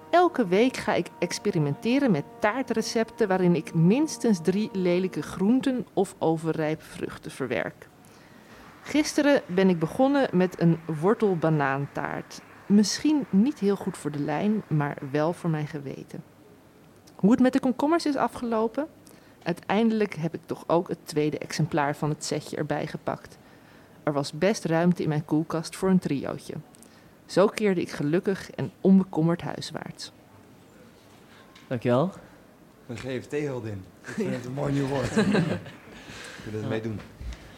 [0.09, 6.83] Elke week ga ik experimenteren met taartrecepten waarin ik minstens drie lelijke groenten of overrijpe
[6.83, 7.89] vruchten verwerk.
[8.81, 12.41] Gisteren ben ik begonnen met een wortelbanaantaart.
[12.65, 16.23] Misschien niet heel goed voor de lijn, maar wel voor mijn geweten.
[17.15, 18.87] Hoe het met de komkommers is afgelopen?
[19.43, 23.37] Uiteindelijk heb ik toch ook het tweede exemplaar van het setje erbij gepakt.
[24.03, 26.53] Er was best ruimte in mijn koelkast voor een triootje.
[27.25, 30.11] Zo keerde ik gelukkig en onbekommerd huiswaarts.
[31.67, 32.11] Dankjewel.
[32.87, 33.83] Een GFT-heldin.
[34.01, 35.17] Ik vind het een mooi nieuw woord.
[36.45, 36.99] Ik wil het meedoen.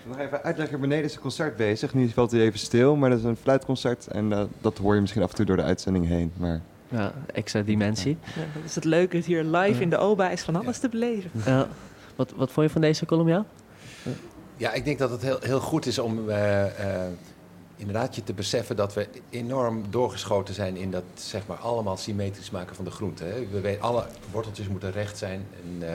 [0.07, 1.93] Nog even uitleggen, beneden is een concert bezig.
[1.93, 4.07] Nu valt hij even stil, maar dat is een fluitconcert.
[4.07, 6.31] En eh, dat hoor je misschien af en toe door de uitzending heen.
[6.37, 8.17] Maar Ja, extra dimensie.
[8.35, 10.89] Ja, dat is het leuke, het hier live in de OBA is van alles te
[10.89, 11.31] beleven.
[11.45, 11.67] Ja.
[12.15, 13.45] wat, wat vond je van deze column, ja?
[14.57, 17.11] Ja, ik denk dat het heel, heel goed is om eh, eh,
[17.75, 22.51] inderdaad je te beseffen dat we enorm doorgeschoten zijn in dat zeg maar allemaal symmetrisch
[22.51, 23.27] maken van de groenten.
[23.27, 23.47] Hè.
[23.51, 25.87] We weten, alle worteltjes moeten recht zijn en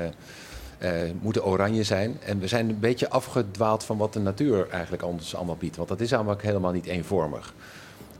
[0.78, 2.16] eh, moeten oranje zijn.
[2.24, 5.76] En we zijn een beetje afgedwaald van wat de natuur eigenlijk ons allemaal biedt.
[5.76, 7.54] Want dat is allemaal helemaal niet eenvormig.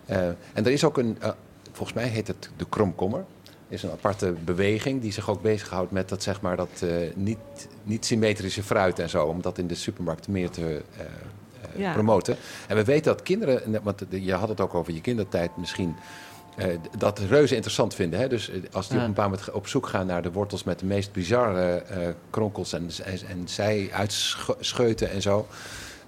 [0.07, 1.31] Eh, en er is ook een, eh,
[1.73, 3.25] volgens mij heet het de kromkommer.
[3.71, 6.85] is een aparte beweging die zich ook bezighoudt met dat, zeg maar, dat
[7.15, 7.39] niet,
[7.83, 9.27] niet symmetrische fruit en zo.
[9.27, 10.83] Om dat in de supermarkt meer te
[11.77, 11.93] Ja.
[11.93, 12.37] promoten.
[12.69, 15.97] En we weten dat kinderen, want je had het ook over je kindertijd misschien,
[16.99, 18.21] dat reuze interessant vinden.
[18.21, 18.29] Hè?
[18.29, 19.03] Dus eh, als die Ja.
[19.03, 22.09] op een bepaald moment op zoek gaan naar de wortels met de meest bizarre eh,
[22.31, 25.47] kronkels en, en, en zij uitscheuten en zo.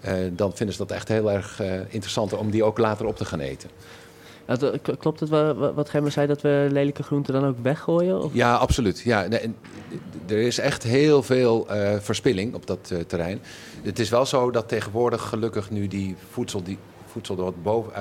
[0.01, 3.17] eh, dan vinden ze dat echt heel erg eh, interessant om die ook later op
[3.17, 3.71] te gaan eten.
[4.99, 8.23] Klopt het wa- wa- wat Gemma zei, dat we lelijke groenten dan ook weggooien?
[8.23, 8.35] Of?
[8.35, 9.01] Ja, absoluut.
[9.01, 9.55] Ja, nee,
[10.29, 13.41] er is echt heel veel eh, verspilling op dat eh, terrein.
[13.83, 17.93] Het is wel zo dat tegenwoordig gelukkig nu die voedsel, die voedsel wat boven,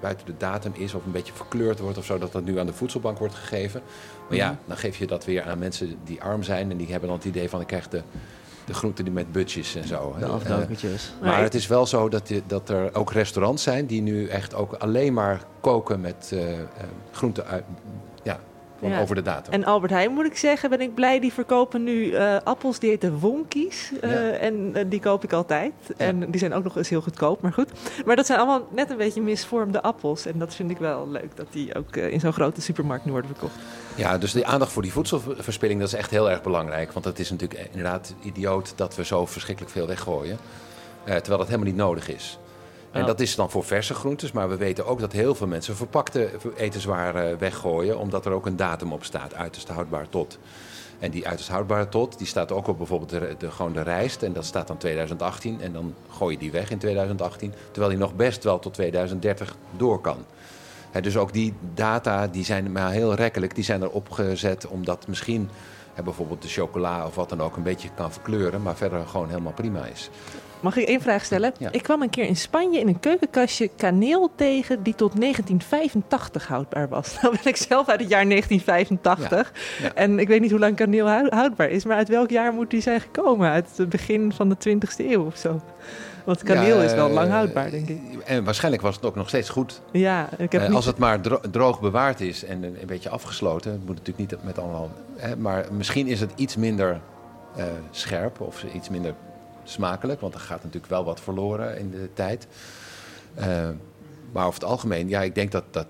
[0.00, 2.66] buiten de datum is of een beetje verkleurd wordt of zo, dat dat nu aan
[2.66, 3.82] de voedselbank wordt gegeven.
[4.28, 7.08] Maar ja, dan geef je dat weer aan mensen die arm zijn en die hebben
[7.08, 8.02] dan het idee van ik krijg de,
[8.64, 10.12] de groenten die met budgetjes en zo.
[10.14, 10.20] hè.
[10.20, 11.12] De Eh, afdankertjes.
[11.22, 14.54] Maar het is wel zo dat, je, dat er ook restaurants zijn die nu echt
[14.54, 16.66] ook alleen maar koken met eh, eh,
[17.12, 17.64] groenten uit,
[18.80, 19.00] van Ja.
[19.00, 19.52] over de datum.
[19.52, 21.20] En Albert Heijn moet ik zeggen, ben ik blij.
[21.20, 23.92] Die verkopen nu eh, appels die heten wonkies.
[24.00, 24.16] eh, Ja.
[24.30, 25.72] En eh, die koop ik altijd.
[25.96, 27.68] En die zijn ook nog eens heel goedkoop, maar goed.
[28.04, 30.26] Maar dat zijn allemaal net een beetje misvormde appels.
[30.26, 33.30] En dat vind ik wel leuk, dat die ook in zo'n grote supermarkt nu worden
[33.30, 33.54] verkocht.
[33.94, 36.92] Ja, dus die aandacht voor die voedselverspilling dat is echt heel erg belangrijk.
[36.92, 40.38] Want het is natuurlijk inderdaad idioot dat we zo verschrikkelijk veel weggooien.
[41.04, 42.38] terwijl dat helemaal niet nodig is.
[42.96, 43.06] En Ja.
[43.06, 46.30] dat is dan voor verse groentes, maar we weten ook dat heel veel mensen verpakte
[46.56, 50.38] etenswaren weggooien, omdat er ook een datum op staat, uiterst houdbaar tot.
[50.98, 54.22] En die uiterst houdbare tot, die staat ook op bijvoorbeeld de, de, gewoon de rijst.
[54.22, 55.60] En dat staat dan 2018.
[55.60, 57.52] En dan gooi je die weg in 2018.
[57.70, 60.24] Terwijl die nog best wel tot 2030 door kan.
[61.00, 63.54] Dus ook die data die zijn maar heel rekkelijk.
[63.54, 65.50] Die zijn erop gezet omdat misschien
[66.04, 68.62] bijvoorbeeld de chocola of wat dan ook een beetje kan verkleuren.
[68.62, 70.10] Maar verder gewoon helemaal prima is.
[70.60, 71.52] Mag ik één vraag stellen?
[71.58, 71.68] Ja.
[71.72, 76.88] Ik kwam een keer in Spanje in een keukenkastje kaneel tegen die tot 1985 houdbaar
[76.88, 77.14] was.
[77.22, 79.52] Nou ben ik zelf uit het jaar 1985.
[79.78, 79.94] Ja, ja.
[79.94, 81.84] En ik weet niet hoe lang kaneel hou- houdbaar is.
[81.84, 83.50] Maar uit welk jaar moet die zijn gekomen?
[83.50, 85.60] Uit het begin van de 20e eeuw of zo?
[86.24, 88.00] Want kaneel is wel lang eh, houdbaar, denk ik.
[88.24, 89.80] En waarschijnlijk was het ook nog steeds goed.
[89.92, 90.76] Ja, ik heb Eh, niet...
[90.76, 93.70] Als het maar dro- droog bewaard is en een, een beetje afgesloten.
[93.72, 94.90] Het moet natuurlijk niet met allemaal.
[95.16, 97.00] Hè, maar misschien is het iets minder
[97.56, 99.14] eh, scherp of iets minder
[99.70, 100.20] smakelijk.
[100.20, 102.46] Want er gaat natuurlijk wel wat verloren in de tijd.
[103.34, 103.68] Eh,
[104.32, 105.86] maar over het algemeen, ja, ik denk dat, dat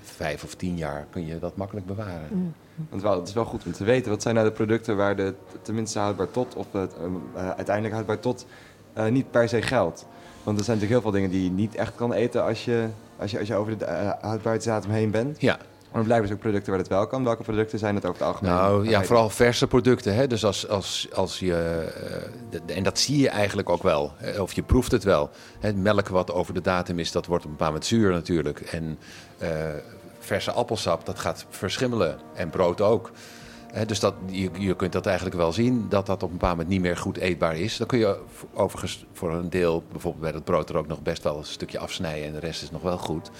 [0.00, 2.54] vijf of tien jaar kun je dat makkelijk bewaren.
[2.88, 5.16] Want wel, het is wel goed om te weten, wat zijn nou de producten waar
[5.16, 8.46] de tenminste houdbaar tot of het ehm, eh, uiteindelijk houdbaar tot
[8.92, 10.06] eh, niet per se geldt.
[10.42, 12.88] Want er zijn natuurlijk heel veel dingen die je niet echt kan eten als je,
[13.16, 15.40] als je, als je over de eh, houdbaarheidsdatum heen bent.
[15.40, 15.58] Ja,
[15.90, 17.24] Maar er blijven dus ook producten waar het wel kan.
[17.24, 18.54] Welke producten zijn het over het algemeen?
[18.54, 20.14] Nou ja, vooral verse producten.
[20.14, 20.26] Hè?
[20.26, 21.54] Dus als, als, als je.
[22.66, 24.12] eh, en dat zie je eigenlijk ook wel.
[24.16, 25.30] hè, Of je proeft het wel.
[25.60, 28.60] Hè, melk wat over de datum is, dat wordt op een bepaald moment zuur natuurlijk.
[28.60, 28.98] En
[29.38, 29.48] eh,
[30.18, 32.18] verse appelsap, dat gaat verschimmelen.
[32.34, 33.10] En brood ook.
[33.86, 36.68] Dus dat, je, je kunt dat eigenlijk wel zien, dat dat op een bepaald moment
[36.68, 37.76] niet meer goed eetbaar is.
[37.76, 38.18] Dan kun je
[38.54, 41.78] overigens voor een deel, bijvoorbeeld bij dat brood, er ook nog best wel een stukje
[41.78, 42.26] afsnijden.
[42.26, 43.30] En de rest is nog wel goed.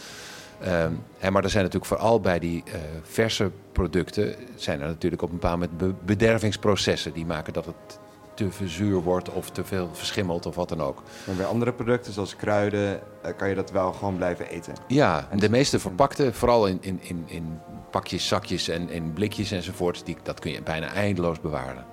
[0.61, 4.35] Ehm, hè, maar er zijn natuurlijk vooral bij die eh, verse producten...
[4.55, 7.13] zijn er natuurlijk op een bepaald moment be- bedervingsprocessen...
[7.13, 7.99] die maken dat het
[8.35, 11.03] te veel zuur wordt of te veel verschimmelt of wat dan ook.
[11.27, 14.75] Maar bij andere producten, zoals kruiden, eh, kan je dat wel gewoon blijven eten.
[14.87, 17.59] Ja, de meeste verpakte, vooral in, in, in, in
[17.91, 20.07] pakjes, zakjes en in blikjes enzovoort...
[20.07, 21.85] Die, dat kun je bijna eindeloos bewaren.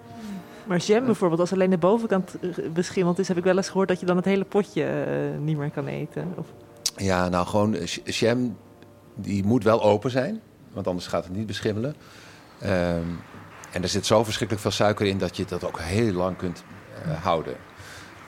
[0.67, 3.27] Maar jam bijvoorbeeld, als alleen de bovenkant eh, beschimmeld is...
[3.27, 5.87] heb ik wel eens gehoord dat je dan het hele potje eh, niet meer kan
[5.87, 6.33] eten.
[6.35, 6.45] Of...
[6.97, 8.57] Ja, nou gewoon eh, sh- jam,
[9.15, 10.41] die moet wel open zijn,
[10.73, 11.95] want anders gaat het niet beschimmelen.
[12.59, 13.03] Ehm,
[13.71, 16.63] en er zit zo verschrikkelijk veel suiker in dat je dat ook heel lang kunt
[17.03, 17.55] eh, houden.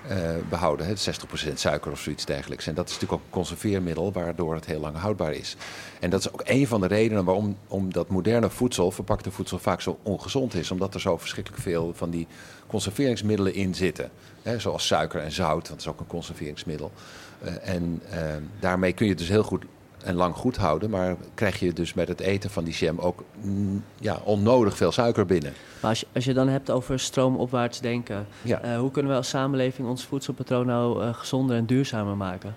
[0.07, 0.17] eh,
[0.49, 2.67] behouden, hè, 60% suiker of zoiets dergelijks.
[2.67, 5.55] En dat is natuurlijk ook een conserveermiddel waardoor het heel lang houdbaar is.
[5.99, 9.59] En dat is ook een van de redenen waarom om dat moderne voedsel, verpakte voedsel,
[9.59, 10.71] vaak zo ongezond is.
[10.71, 12.27] Omdat er zo verschrikkelijk veel van die
[12.67, 14.11] conserveringsmiddelen in zitten.
[14.41, 16.91] Hè, zoals suiker en zout, dat is ook een conserveringsmiddel.
[17.41, 18.19] Eh, en eh,
[18.59, 19.63] daarmee kun je het dus heel goed
[20.03, 20.89] en lang goed houden.
[20.89, 24.91] Maar krijg je dus met het eten van die jam ook mm, ja, onnodig veel
[24.91, 25.53] suiker binnen.
[25.81, 28.61] Maar als je, als je dan hebt over stroomopwaarts denken, Ja.
[28.61, 32.55] eh, hoe kunnen we als samenleving ons voedselpatroon nou eh, gezonder en duurzamer maken?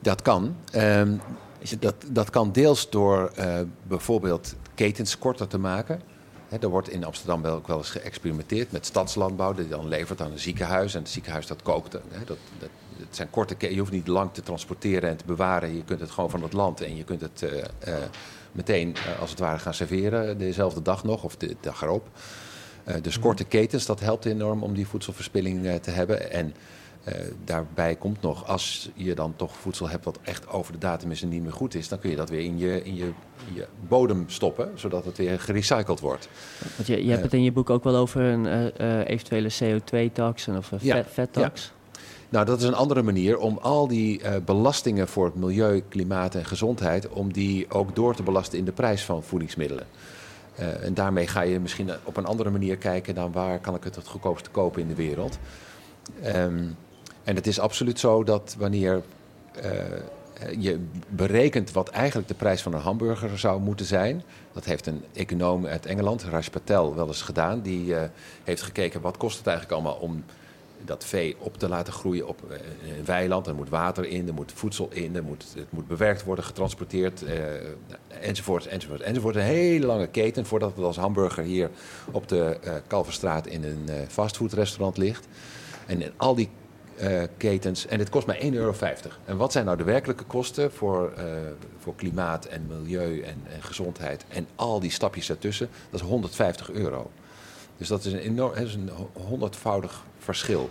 [0.00, 0.56] Dat kan.
[0.72, 1.16] Ehm,
[1.78, 3.32] dat, dat kan deels door
[3.82, 6.00] bijvoorbeeld ketens korter te maken.
[6.50, 9.52] Hè, er wordt in Amsterdam wel, ook wel eens geëxperimenteerd met stadslandbouw.
[9.52, 10.94] Die dan levert aan een ziekenhuis.
[10.94, 11.92] En het ziekenhuis dat kookt.
[11.92, 12.36] Dat, dat,
[12.96, 15.76] het zijn korte Je hoeft niet lang te transporteren en te bewaren.
[15.76, 16.80] Je kunt het gewoon van het land.
[16.80, 18.02] En je kunt het eh, eh,
[18.52, 20.38] meteen eh, als het ware gaan serveren.
[20.38, 22.08] Dezelfde dag nog of de dag erop.
[23.02, 26.30] Dus korte ketens, dat helpt enorm om die voedselverspilling te hebben.
[26.30, 26.54] En
[27.44, 31.22] daarbij komt nog, als je dan toch voedsel hebt wat echt over de datum is
[31.22, 33.04] en niet meer goed is, dan kun je dat weer in je, in je,
[33.48, 36.28] in je bodem stoppen, zodat het weer gerecycled wordt.
[36.76, 37.24] Want je, je hebt Eh.
[37.24, 40.78] het in je boek ook wel over een eh, eh, eventuele CO2-tax en of een
[40.82, 41.72] Ja, vet, vettax.
[42.28, 46.34] Nou, dat is een andere manier om al die eh, belastingen voor het milieu, klimaat
[46.34, 49.86] en gezondheid, om die ook door te belasten in de prijs van voedingsmiddelen.
[50.54, 53.84] Eh, en daarmee ga je misschien op een andere manier kijken dan waar kan ik
[53.84, 55.38] het het goedkoopste kopen in de wereld.
[56.22, 56.64] Ehm,
[57.24, 59.02] en het is absoluut zo dat wanneer
[59.52, 59.72] eh,
[60.58, 64.22] je berekent wat eigenlijk de prijs van een hamburger zou moeten zijn.
[64.52, 67.60] Dat heeft een econoom uit Engeland, Raj Patel, wel eens gedaan.
[67.60, 68.08] Die eh,
[68.44, 70.24] heeft gekeken wat kost het eigenlijk allemaal om
[70.84, 72.58] dat vee op te laten groeien op eh,
[72.98, 73.46] een weiland.
[73.46, 77.22] Er moet water in, er moet voedsel in, er moet, het moet bewerkt worden, getransporteerd,
[77.22, 77.36] eh,
[78.20, 79.36] enzovoort, enzovoort, enzovoort.
[79.36, 81.70] Een hele lange keten voordat het als hamburger hier
[82.10, 85.26] op de eh Kalverstraat in een eh, fastfoodrestaurant ligt.
[85.86, 86.48] En in al die
[87.36, 88.74] ketens, en het kost maar 1,50 euro.
[89.24, 91.24] En wat zijn nou de werkelijke kosten voor, eh,
[91.78, 95.68] voor klimaat en milieu en, en gezondheid en al die stapjes ertussen?
[95.90, 97.10] Dat is 150 euro.
[97.76, 100.70] Dus dat is een enorm, dat is een ho- honderdvoudig verschil.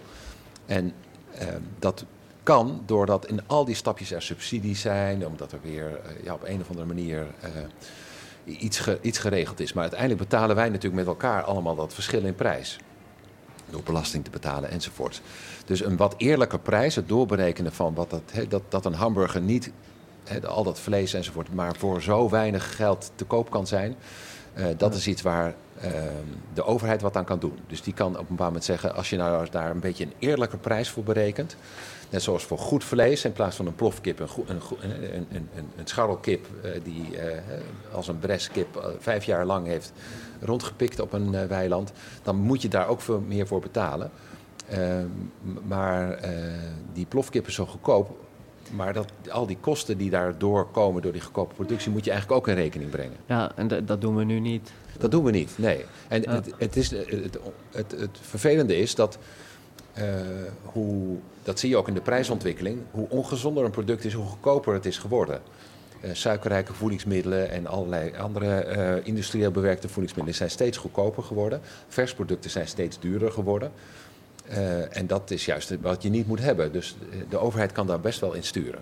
[0.66, 0.94] En
[1.34, 1.48] eh,
[1.80, 2.06] dat
[2.44, 6.44] kan doordat in al die stapjes er subsidies zijn, omdat er weer eh, ja, op
[6.44, 7.50] een of andere manier eh,
[8.64, 9.74] iets, iets geregeld is.
[9.74, 12.80] Maar uiteindelijk betalen wij natuurlijk met elkaar allemaal dat verschil in prijs.
[13.72, 15.22] Door belasting te betalen enzovoort.
[15.66, 19.72] Dus een wat eerlijke prijs, het doorberekenen van wat dat, dat, dat een hamburger niet,
[20.46, 23.96] al dat vlees enzovoort, maar voor zo weinig geld te koop kan zijn.
[24.54, 25.92] eh, dat is iets waar eh,
[26.54, 27.60] de overheid wat aan kan doen.
[27.68, 30.14] Dus die kan op een bepaald moment zeggen: als je nou daar een beetje een
[30.20, 31.56] eerlijke prijs voor berekent.
[32.10, 36.48] Net zoals voor goed vlees, in plaats van een plofkip, een, een, een, een, scharrelkip
[36.64, 37.42] eh, die eh,
[37.92, 39.92] als een breskip vijf jaar lang heeft
[40.42, 41.92] rondgepikt op een eh, weiland,
[42.24, 44.12] dan moet je daar ook veel meer voor betalen.
[44.68, 44.80] Eh,
[45.42, 46.32] m- maar eh,
[46.94, 48.18] die plofkip is zo goedkoop.
[48.76, 52.40] Maar dat, al die kosten die daardoor komen door die goedkope productie, moet je eigenlijk
[52.42, 53.18] ook in rekening brengen.
[53.26, 54.72] Ja, en dat doen we nu niet.
[54.98, 55.86] Dat doen we niet, nee.
[56.08, 56.32] En Ja.
[56.32, 57.40] het, het, is, het,
[57.72, 59.18] het, het vervelende is dat,
[59.94, 60.04] eh,
[60.64, 64.74] hoe, dat zie je ook in de prijsontwikkeling, hoe ongezonder een product is, hoe goedkoper
[64.74, 65.42] het is geworden.
[66.02, 71.62] Eh, suikerrijke voedingsmiddelen en allerlei andere eh, industrieel bewerkte voedingsmiddelen zijn steeds goedkoper geworden.
[71.88, 73.72] Versproducten zijn steeds duurder geworden.
[74.48, 76.72] Eh, en dat is juist wat je niet moet hebben.
[76.72, 76.96] Dus
[77.30, 78.80] de overheid kan daar best wel in sturen.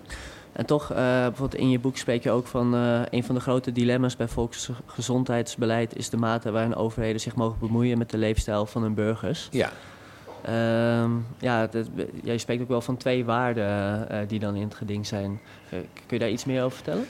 [0.52, 2.72] En toch, bijvoorbeeld in je boek spreek je ook van
[3.10, 7.98] een van de grote dilemma's bij volksgezondheidsbeleid is de mate waarin overheden zich mogen bemoeien
[7.98, 9.48] met de leefstijl van hun burgers.
[9.50, 9.72] Ja,
[10.42, 11.68] Ehm, ja,
[12.22, 15.40] je spreekt ook wel van twee waarden eh, die dan in het geding zijn.
[15.70, 17.06] Eh, kun je daar iets meer over vertellen?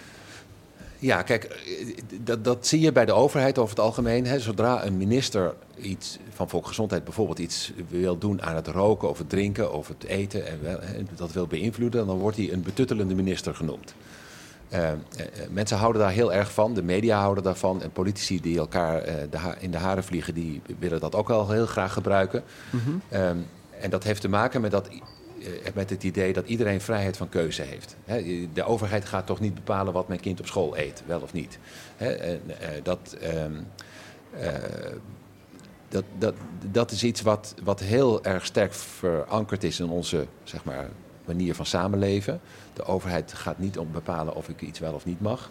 [0.99, 4.27] Ja, kijk, eh, dat, dat zie je bij de overheid over het algemeen.
[4.27, 4.41] Hè.
[4.41, 9.29] Zodra een minister iets van volksgezondheid bijvoorbeeld iets wil doen aan het roken of het
[9.29, 13.15] drinken of het eten en wel, hè, dat wil beïnvloeden, dan wordt hij een betuttelende
[13.15, 13.95] minister genoemd.
[14.69, 18.41] Eh, eh, eh, mensen houden daar heel erg van, de media houden daarvan en politici
[18.41, 22.43] die elkaar de in de haren vliegen, die willen dat ook wel heel graag gebruiken.
[23.09, 23.37] Ehm,
[23.81, 24.89] en dat heeft te maken met, dat,
[25.75, 27.97] met het idee dat iedereen vrijheid van keuze heeft.
[28.53, 31.59] De overheid gaat toch niet bepalen wat mijn kind op school eet, wel of niet.
[32.83, 33.53] Dat, ehm,
[34.33, 34.53] eh,
[35.89, 36.35] dat, dat,
[36.71, 40.89] dat is iets wat, wat heel erg sterk verankerd is in onze zeg maar,
[41.29, 42.41] manier van samenleven.
[42.73, 45.51] De overheid gaat niet om bepalen of ik iets wel of niet mag.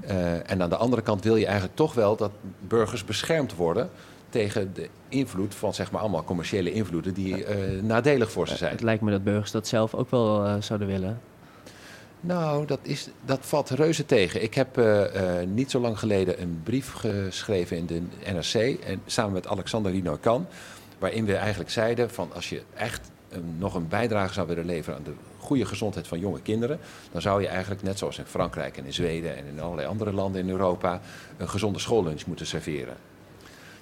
[0.00, 2.30] Eh, en aan de andere kant wil je eigenlijk toch wel dat
[2.60, 3.90] burgers beschermd worden
[4.28, 8.72] tegen de invloed van zeg maar allemaal commerciële invloeden die eh, nadelig voor ze zijn.
[8.72, 11.20] Het lijkt me dat burgers dat zelf ook wel eh, zouden willen.
[12.20, 14.42] Nou, dat, is, dat valt reuze tegen.
[14.42, 19.02] Ik heb eh, eh, niet zo lang geleden een brief geschreven in de NRC, en,
[19.06, 20.46] samen met Alexander Rino-Kan,
[20.98, 23.10] waarin we eigenlijk zeiden van als je echt
[23.58, 26.78] nog een bijdrage zou willen leveren aan de goede gezondheid van jonge kinderen,
[27.12, 30.12] dan zou je eigenlijk, net zoals in Frankrijk en in Zweden en in allerlei andere
[30.12, 31.00] landen in Europa,
[31.36, 32.96] een gezonde schoollunch moeten serveren.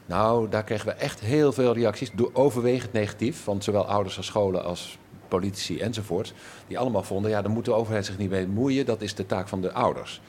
[0.07, 4.65] Nou, daar kregen we echt heel veel reacties, overwegend negatief, van zowel ouders als scholen
[4.65, 6.35] als politici enzovoort.
[6.67, 9.27] Die allemaal vonden, ja, daar moet de overheid zich niet mee bemoeien, dat is de
[9.27, 10.21] taak van de ouders.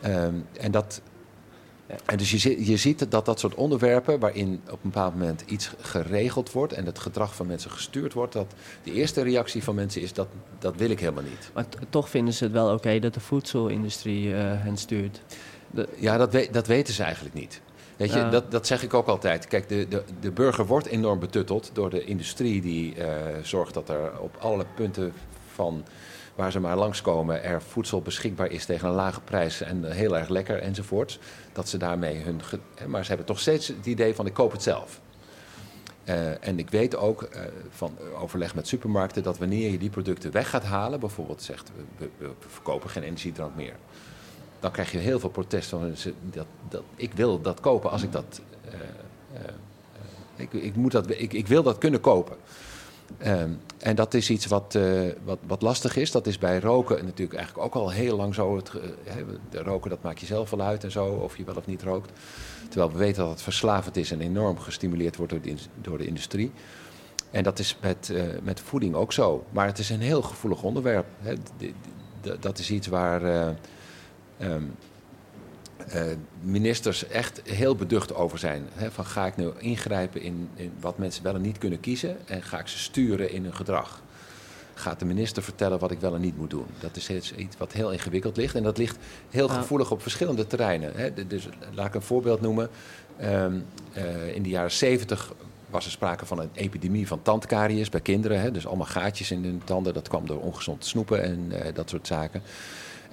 [0.00, 1.00] Ehm, en, dat,
[2.04, 5.70] en dus je, je ziet dat dat soort onderwerpen, waarin op een bepaald moment iets
[5.80, 10.00] geregeld wordt en het gedrag van mensen gestuurd wordt, dat de eerste reactie van mensen
[10.02, 10.28] is, dat,
[10.58, 11.50] dat wil ik helemaal niet.
[11.54, 15.20] Maar toch vinden ze het wel oké dat de voedselindustrie eh, hen stuurt.
[15.70, 17.60] De, Ja, dat, we- dat weten ze eigenlijk niet.
[17.96, 18.30] Weet je, Ja.
[18.30, 19.46] dat, dat zeg ik ook altijd.
[19.46, 23.08] Kijk, de, de, de burger wordt enorm betutteld door de industrie die eh,
[23.42, 25.12] zorgt dat er op alle punten
[25.54, 25.84] van
[26.34, 30.28] waar ze maar langskomen er voedsel beschikbaar is tegen een lage prijs en heel erg
[30.28, 31.18] lekker enzovoort.
[31.54, 32.40] Dat ze daarmee hun.
[32.86, 35.00] maar ze hebben toch steeds het idee van ik koop het zelf.
[36.04, 40.32] Eh, en ik weet ook eh, van overleg met supermarkten dat wanneer je die producten
[40.32, 43.74] weg gaat halen, bijvoorbeeld zegt we, verkopen geen energiedrank meer
[44.64, 45.94] dan krijg je heel veel protest van.
[46.20, 48.40] Dat, dat, ik wil dat kopen als ik dat.
[49.32, 49.40] eh,
[50.36, 52.36] ik, ik, moet dat ik, ik wil dat kunnen kopen.
[53.18, 56.10] Ehm, en dat is iets wat, eh, wat, wat lastig is.
[56.10, 58.56] Dat is bij roken natuurlijk eigenlijk ook al heel lang zo.
[58.56, 58.70] Het,
[59.50, 61.82] de roken, dat maak je zelf wel uit en zo, of je wel of niet
[61.82, 62.10] rookt.
[62.68, 66.06] Terwijl we weten dat het verslavend is en enorm gestimuleerd wordt door de, door de
[66.06, 66.52] industrie.
[67.30, 69.44] En dat is met, eh, met voeding ook zo.
[69.50, 71.06] Maar het is een heel gevoelig onderwerp.
[72.40, 73.24] Dat is iets waar.
[73.24, 73.54] eh,
[74.38, 74.62] ehm,
[75.88, 76.02] eh,
[76.40, 78.68] ministers echt heel beducht over zijn.
[78.74, 82.16] Hè, van ga ik nu ingrijpen in, in wat mensen wel en niet kunnen kiezen
[82.26, 84.02] en ga ik ze sturen in hun gedrag?
[84.74, 86.66] Gaat de minister vertellen wat ik wel en niet moet doen?
[86.80, 88.96] Dat is iets wat heel ingewikkeld ligt en dat ligt
[89.30, 90.92] heel gevoelig op verschillende terreinen.
[90.94, 91.26] Hè.
[91.26, 92.68] Dus laat ik een voorbeeld noemen.
[93.16, 93.54] Ehm,
[93.92, 95.32] eh, in de jaren 70
[95.70, 98.40] was er sprake van een epidemie van tandkaries bij kinderen.
[98.40, 98.50] Hè.
[98.50, 99.94] Dus allemaal gaatjes in hun tanden.
[99.94, 102.42] Dat kwam door ongezond snoepen en eh, dat soort zaken.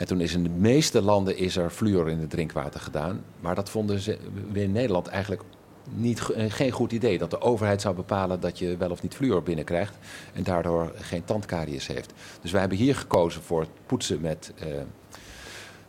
[0.01, 3.23] En toen is in de meeste landen is er fluor in het drinkwater gedaan.
[3.39, 4.17] Maar dat vonden ze
[4.53, 5.41] in Nederland eigenlijk
[5.89, 7.17] niet, eh, geen goed idee.
[7.17, 9.97] Dat de overheid zou bepalen dat je wel of niet fluor binnenkrijgt.
[10.33, 12.13] En daardoor geen tandkaries heeft.
[12.41, 14.67] Dus wij hebben hier gekozen voor het poetsen met, eh,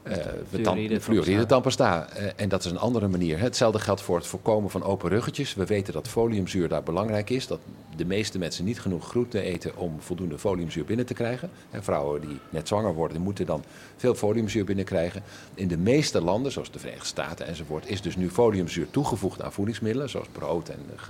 [0.02, 0.16] eh,
[0.48, 2.08] Fluoride fluoride tandpasta.
[2.08, 3.38] Eh, en dat is een andere manier.
[3.38, 5.54] Hetzelfde geldt voor het voorkomen van open ruggetjes.
[5.54, 7.46] We weten dat foliumzuur daar belangrijk is.
[7.46, 7.60] Dat
[7.96, 11.50] de meeste mensen niet genoeg groente eten om voldoende foliumzuur binnen te krijgen.
[11.70, 13.64] En vrouwen die net zwanger worden, moeten dan
[13.96, 15.22] veel foliumzuur binnenkrijgen.
[15.54, 19.52] In de meeste landen, zoals de Verenigde Staten enzovoort, is dus nu foliumzuur toegevoegd aan
[19.52, 21.02] voedingsmiddelen, zoals brood en eh,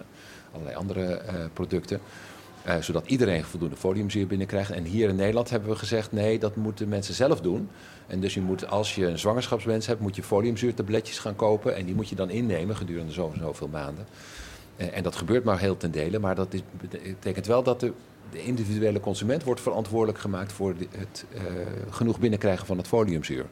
[0.53, 1.23] allerlei andere
[1.53, 2.01] producten.
[2.81, 4.71] Zodat iedereen voldoende foliumzuur binnenkrijgt.
[4.71, 7.69] En hier in Nederland hebben we gezegd: nee, dat moeten mensen zelf doen.
[8.13, 11.77] En dus je moet, als je een zwangerschapswens hebt, moet je foliumzuurtabletjes gaan kopen.
[11.77, 14.07] En die moet je dan innemen gedurende zo zoveel maanden.
[14.77, 16.19] En dat gebeurt maar heel ten dele.
[16.19, 17.93] Maar dat betekent wel dat de,
[18.31, 21.43] de individuele consument wordt verantwoordelijk gemaakt voor het eh,
[21.91, 23.47] genoeg binnenkrijgen van het foliumzuur.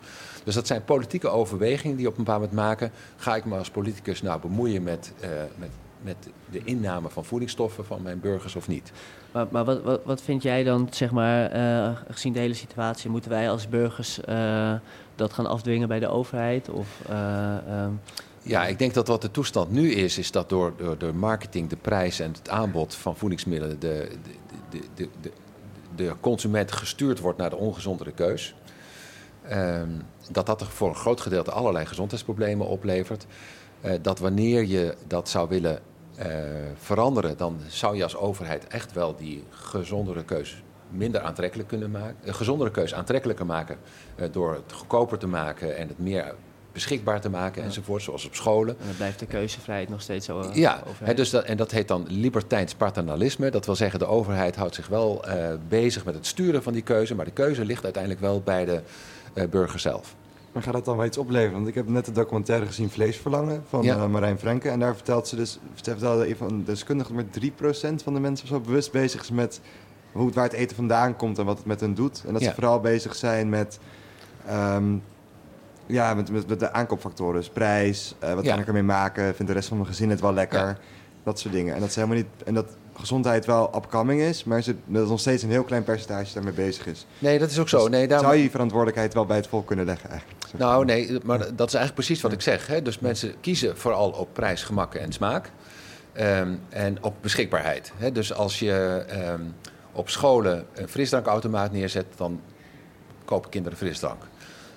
[0.45, 2.93] Dus dat zijn politieke overwegingen die op een bepaald moment maken.
[3.17, 5.71] Ga ik me als politicus nou bemoeien met, eh, met,
[6.03, 8.93] met de inname van voedingsstoffen van mijn burgers of niet?
[9.33, 13.31] Maar, wat, wat, wat vind jij dan, zeg maar, eh, gezien de hele situatie, moeten
[13.31, 14.73] wij als burgers eh,
[15.15, 16.69] dat gaan afdwingen bij de overheid?
[16.69, 17.93] Of, eh, ehm,
[18.43, 21.77] Ja, ik denk dat wat de toestand nu is, is dat door, door marketing, de
[21.77, 24.09] prijs en het aanbod van voedingsmiddelen de,
[24.71, 25.31] de, de, de,
[25.95, 28.55] de, consument gestuurd wordt naar de ongezondere keus.
[29.43, 29.91] Ehm,
[30.31, 33.27] dat dat voor een groot gedeelte allerlei gezondheidsproblemen oplevert.
[34.03, 35.81] Dat wanneer je dat zou willen
[36.79, 42.17] veranderen, dan zou je als overheid echt wel die gezondere keus minder aantrekkelijk kunnen maken.
[42.25, 43.77] Een gezondere keus aantrekkelijker maken
[44.17, 46.35] eh, door het goedkoper te maken en het meer
[46.73, 48.77] beschikbaar te maken enzovoort, zoals op scholen.
[48.81, 50.41] en dan blijft de keuzevrijheid nog steeds zo.
[50.41, 53.51] eh, Ja, hè, dus dat, en dat heet dan libertijns paternalisme.
[53.51, 56.83] Dat wil zeggen, de overheid houdt zich wel eh, bezig met het sturen van die
[56.83, 58.81] keuze, maar de keuze ligt uiteindelijk wel bij de
[59.35, 60.15] eh, burger zelf.
[60.53, 61.53] Maar gaat dat dan wel iets opleveren?
[61.55, 63.97] Want ik heb net de documentaire gezien Vleesverlangen van Ja.
[63.97, 64.69] eh, Marijn Frenke.
[64.69, 68.15] En daar vertelt ze dus, ze vertelde een van de deskundigen dat maar 3% van
[68.15, 69.61] de mensen zo bewust bezig is met
[70.13, 72.23] hoe het, waar het eten vandaan komt en wat het met hen doet.
[72.27, 72.49] En dat Ja.
[72.49, 73.79] ze vooral bezig zijn met,
[74.47, 74.95] ehm,
[75.87, 77.35] ja, met, met, met de aankoopfactoren.
[77.41, 78.51] Dus prijs, eh, wat Ja.
[78.51, 80.79] kan ik ermee maken, vindt de rest van mijn gezin het wel lekker.
[81.23, 81.75] Dat soort dingen.
[81.75, 82.67] En dat, ze helemaal niet, en dat
[83.01, 86.87] gezondheid wel upcoming is, maar ze, dat nog steeds een heel klein percentage daarmee bezig
[86.87, 87.07] is.
[87.19, 87.79] Nee, dat is ook zo.
[87.79, 90.41] Dus Nee, daarom- Zou je verantwoordelijkheid wel bij het volk kunnen leggen eigenlijk?
[90.59, 92.67] Nou, nee, maar dat is eigenlijk precies wat ik zeg.
[92.67, 92.83] Hè?
[92.83, 95.51] Dus mensen kiezen vooral op prijs, gemak en smaak.
[96.13, 97.93] Ehm, en op beschikbaarheid.
[97.97, 98.13] Hè?
[98.13, 99.43] Dus als je ehm,
[99.93, 102.41] op scholen een frisdrankautomaat neerzet, dan
[103.25, 104.23] kopen kinderen frisdrank.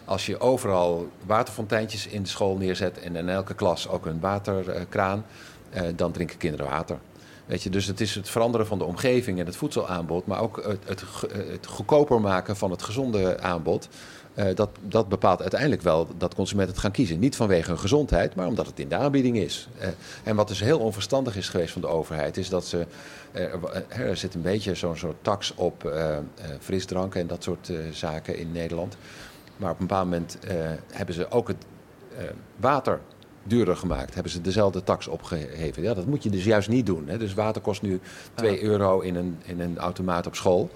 [0.05, 5.25] Als je overal waterfonteintjes in de school neerzet en in elke klas ook een waterkraan,
[5.69, 6.97] eh, dan drinken kinderen water.
[7.45, 10.63] Weet je, dus het is het veranderen van de omgeving en het voedselaanbod, maar ook
[10.85, 13.89] het, het, goedkoper maken van het gezonde aanbod.
[14.33, 17.19] Eh, dat, dat bepaalt uiteindelijk wel dat consumenten het gaan kiezen.
[17.19, 19.67] Niet vanwege hun gezondheid, maar omdat het in de aanbieding is.
[19.79, 19.87] Eh,
[20.23, 22.85] en wat dus heel onverstandig is geweest van de overheid, is dat ze.
[23.31, 23.53] eh,
[23.87, 25.93] er, zit een beetje zo'n soort tax op
[26.59, 28.97] frisdranken en dat soort zaken in Nederland.
[29.57, 30.37] Maar op een bepaald moment
[30.91, 31.65] hebben ze ook het
[32.55, 32.99] water
[33.43, 34.13] duurder gemaakt.
[34.13, 35.83] Hebben ze dezelfde tax opgeheven.
[35.83, 37.07] Ja, dat moet je dus juist niet doen.
[37.07, 37.17] Hè.
[37.17, 37.99] Dus water kost nu
[38.33, 40.69] 2 euro in een, in een automaat op school.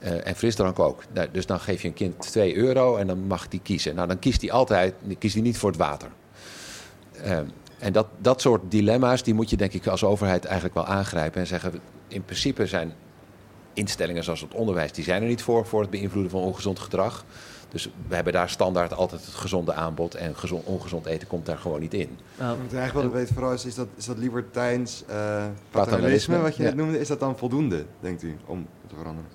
[0.00, 1.02] Eh, en frisdrank ook.
[1.12, 3.94] Nou, dus dan geef je een kind 2 euro en dan mag die kiezen.
[3.94, 6.08] Nou, dan kiest hij altijd kiest hij niet voor het water.
[7.22, 7.38] Eh,
[7.78, 11.40] en dat, dat soort dilemma's, die moet je denk ik als overheid eigenlijk wel aangrijpen.
[11.40, 11.72] En zeggen,
[12.08, 12.92] in principe zijn
[13.72, 17.24] instellingen zoals het onderwijs, die zijn er niet voor, voor het beïnvloeden van ongezond gedrag.
[17.72, 21.58] Dus we hebben daar standaard altijd het gezonde aanbod en gezond, ongezond eten komt daar
[21.58, 22.18] gewoon niet in.
[22.38, 25.50] Nou, Wat ik eigenlijk wilde weten vooral is, is dat, is dat libertijns eh Paternalisme,
[25.70, 26.68] paternalisme, wat je ja.
[26.68, 29.30] net noemde, is dat dan voldoende, denkt u, om te veranderen?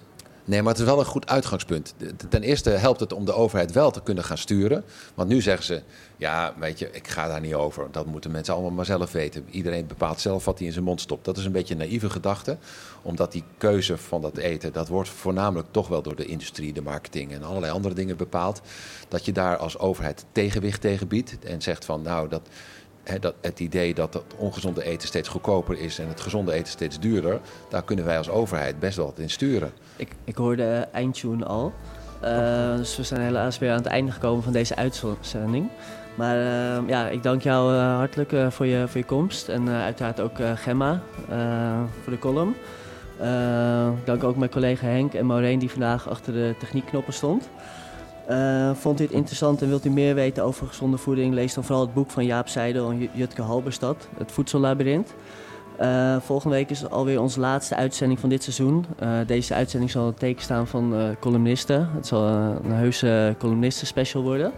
[0.47, 1.93] Nee, maar het is wel een goed uitgangspunt.
[2.29, 4.83] Ten eerste helpt het om de overheid wel te kunnen gaan sturen.
[5.13, 5.81] Want nu zeggen ze,
[6.17, 7.87] ja, weet je, ik ga daar niet over.
[7.91, 9.45] Dat moeten mensen allemaal maar zelf weten.
[9.49, 11.25] Iedereen bepaalt zelf wat hij in zijn mond stopt.
[11.25, 12.57] Dat is een beetje een naïeve gedachte.
[13.01, 16.81] Omdat die keuze van dat eten, dat wordt voornamelijk toch wel door de industrie, de
[16.81, 18.61] marketing en allerlei andere dingen bepaald.
[19.07, 21.39] Dat je daar als overheid tegenwicht tegen biedt.
[21.39, 22.49] En zegt van, nou, dat,
[23.19, 26.99] dat, het idee dat het ongezonde eten steeds goedkoper is en het gezonde eten steeds
[26.99, 27.39] duurder.
[27.69, 29.71] Daar kunnen wij als overheid best wel wat in sturen.
[29.95, 31.73] ik, ik hoorde eindtune al.
[32.19, 35.69] Eh, dus we zijn helaas weer aan het einde gekomen van deze uitzending.
[36.15, 39.49] Maar eh, ja, ik dank jou eh, hartelijk voor, je, voor je komst.
[39.49, 41.01] En uiteraard ook Gemma
[42.03, 42.55] voor de column.
[44.03, 47.49] Dank ook mijn collega Henk en Maureen die vandaag achter de techniekknoppen stond.
[48.27, 51.33] Eh, vond u het interessant en wilt u meer weten over gezonde voeding?
[51.33, 55.13] Lees dan vooral het boek van Jaap Seidel en Jutke Halberstad, Het Voedsellabyrint.
[55.77, 58.85] Eh, volgende week is alweer onze laatste uitzending van dit seizoen.
[58.99, 61.89] Eh, deze uitzending zal het teken staan van columnisten.
[61.93, 64.51] Het zal een heuse columnisten special worden.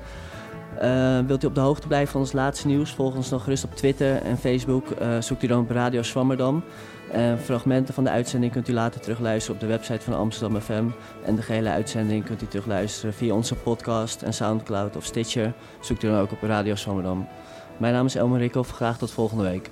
[0.78, 2.94] Eh, wilt u op de hoogte blijven van ons laatste nieuws?
[2.94, 4.90] Volg ons dan gerust op Twitter en Facebook.
[4.90, 6.64] Eh, zoekt u dan op Radio Swammerdam.
[7.12, 10.86] En fragmenten van de uitzending kunt u later terugluisteren op de website van Amsterdam FM.
[11.26, 15.54] En de gehele uitzending kunt u terugluisteren via onze podcast en Soundcloud of Stitcher.
[15.80, 17.28] Zoekt u dan ook op Radio Swammerdam.
[17.78, 18.72] Mijn naam is Elmer Rikhoff.
[18.72, 19.70] Graag tot volgende week.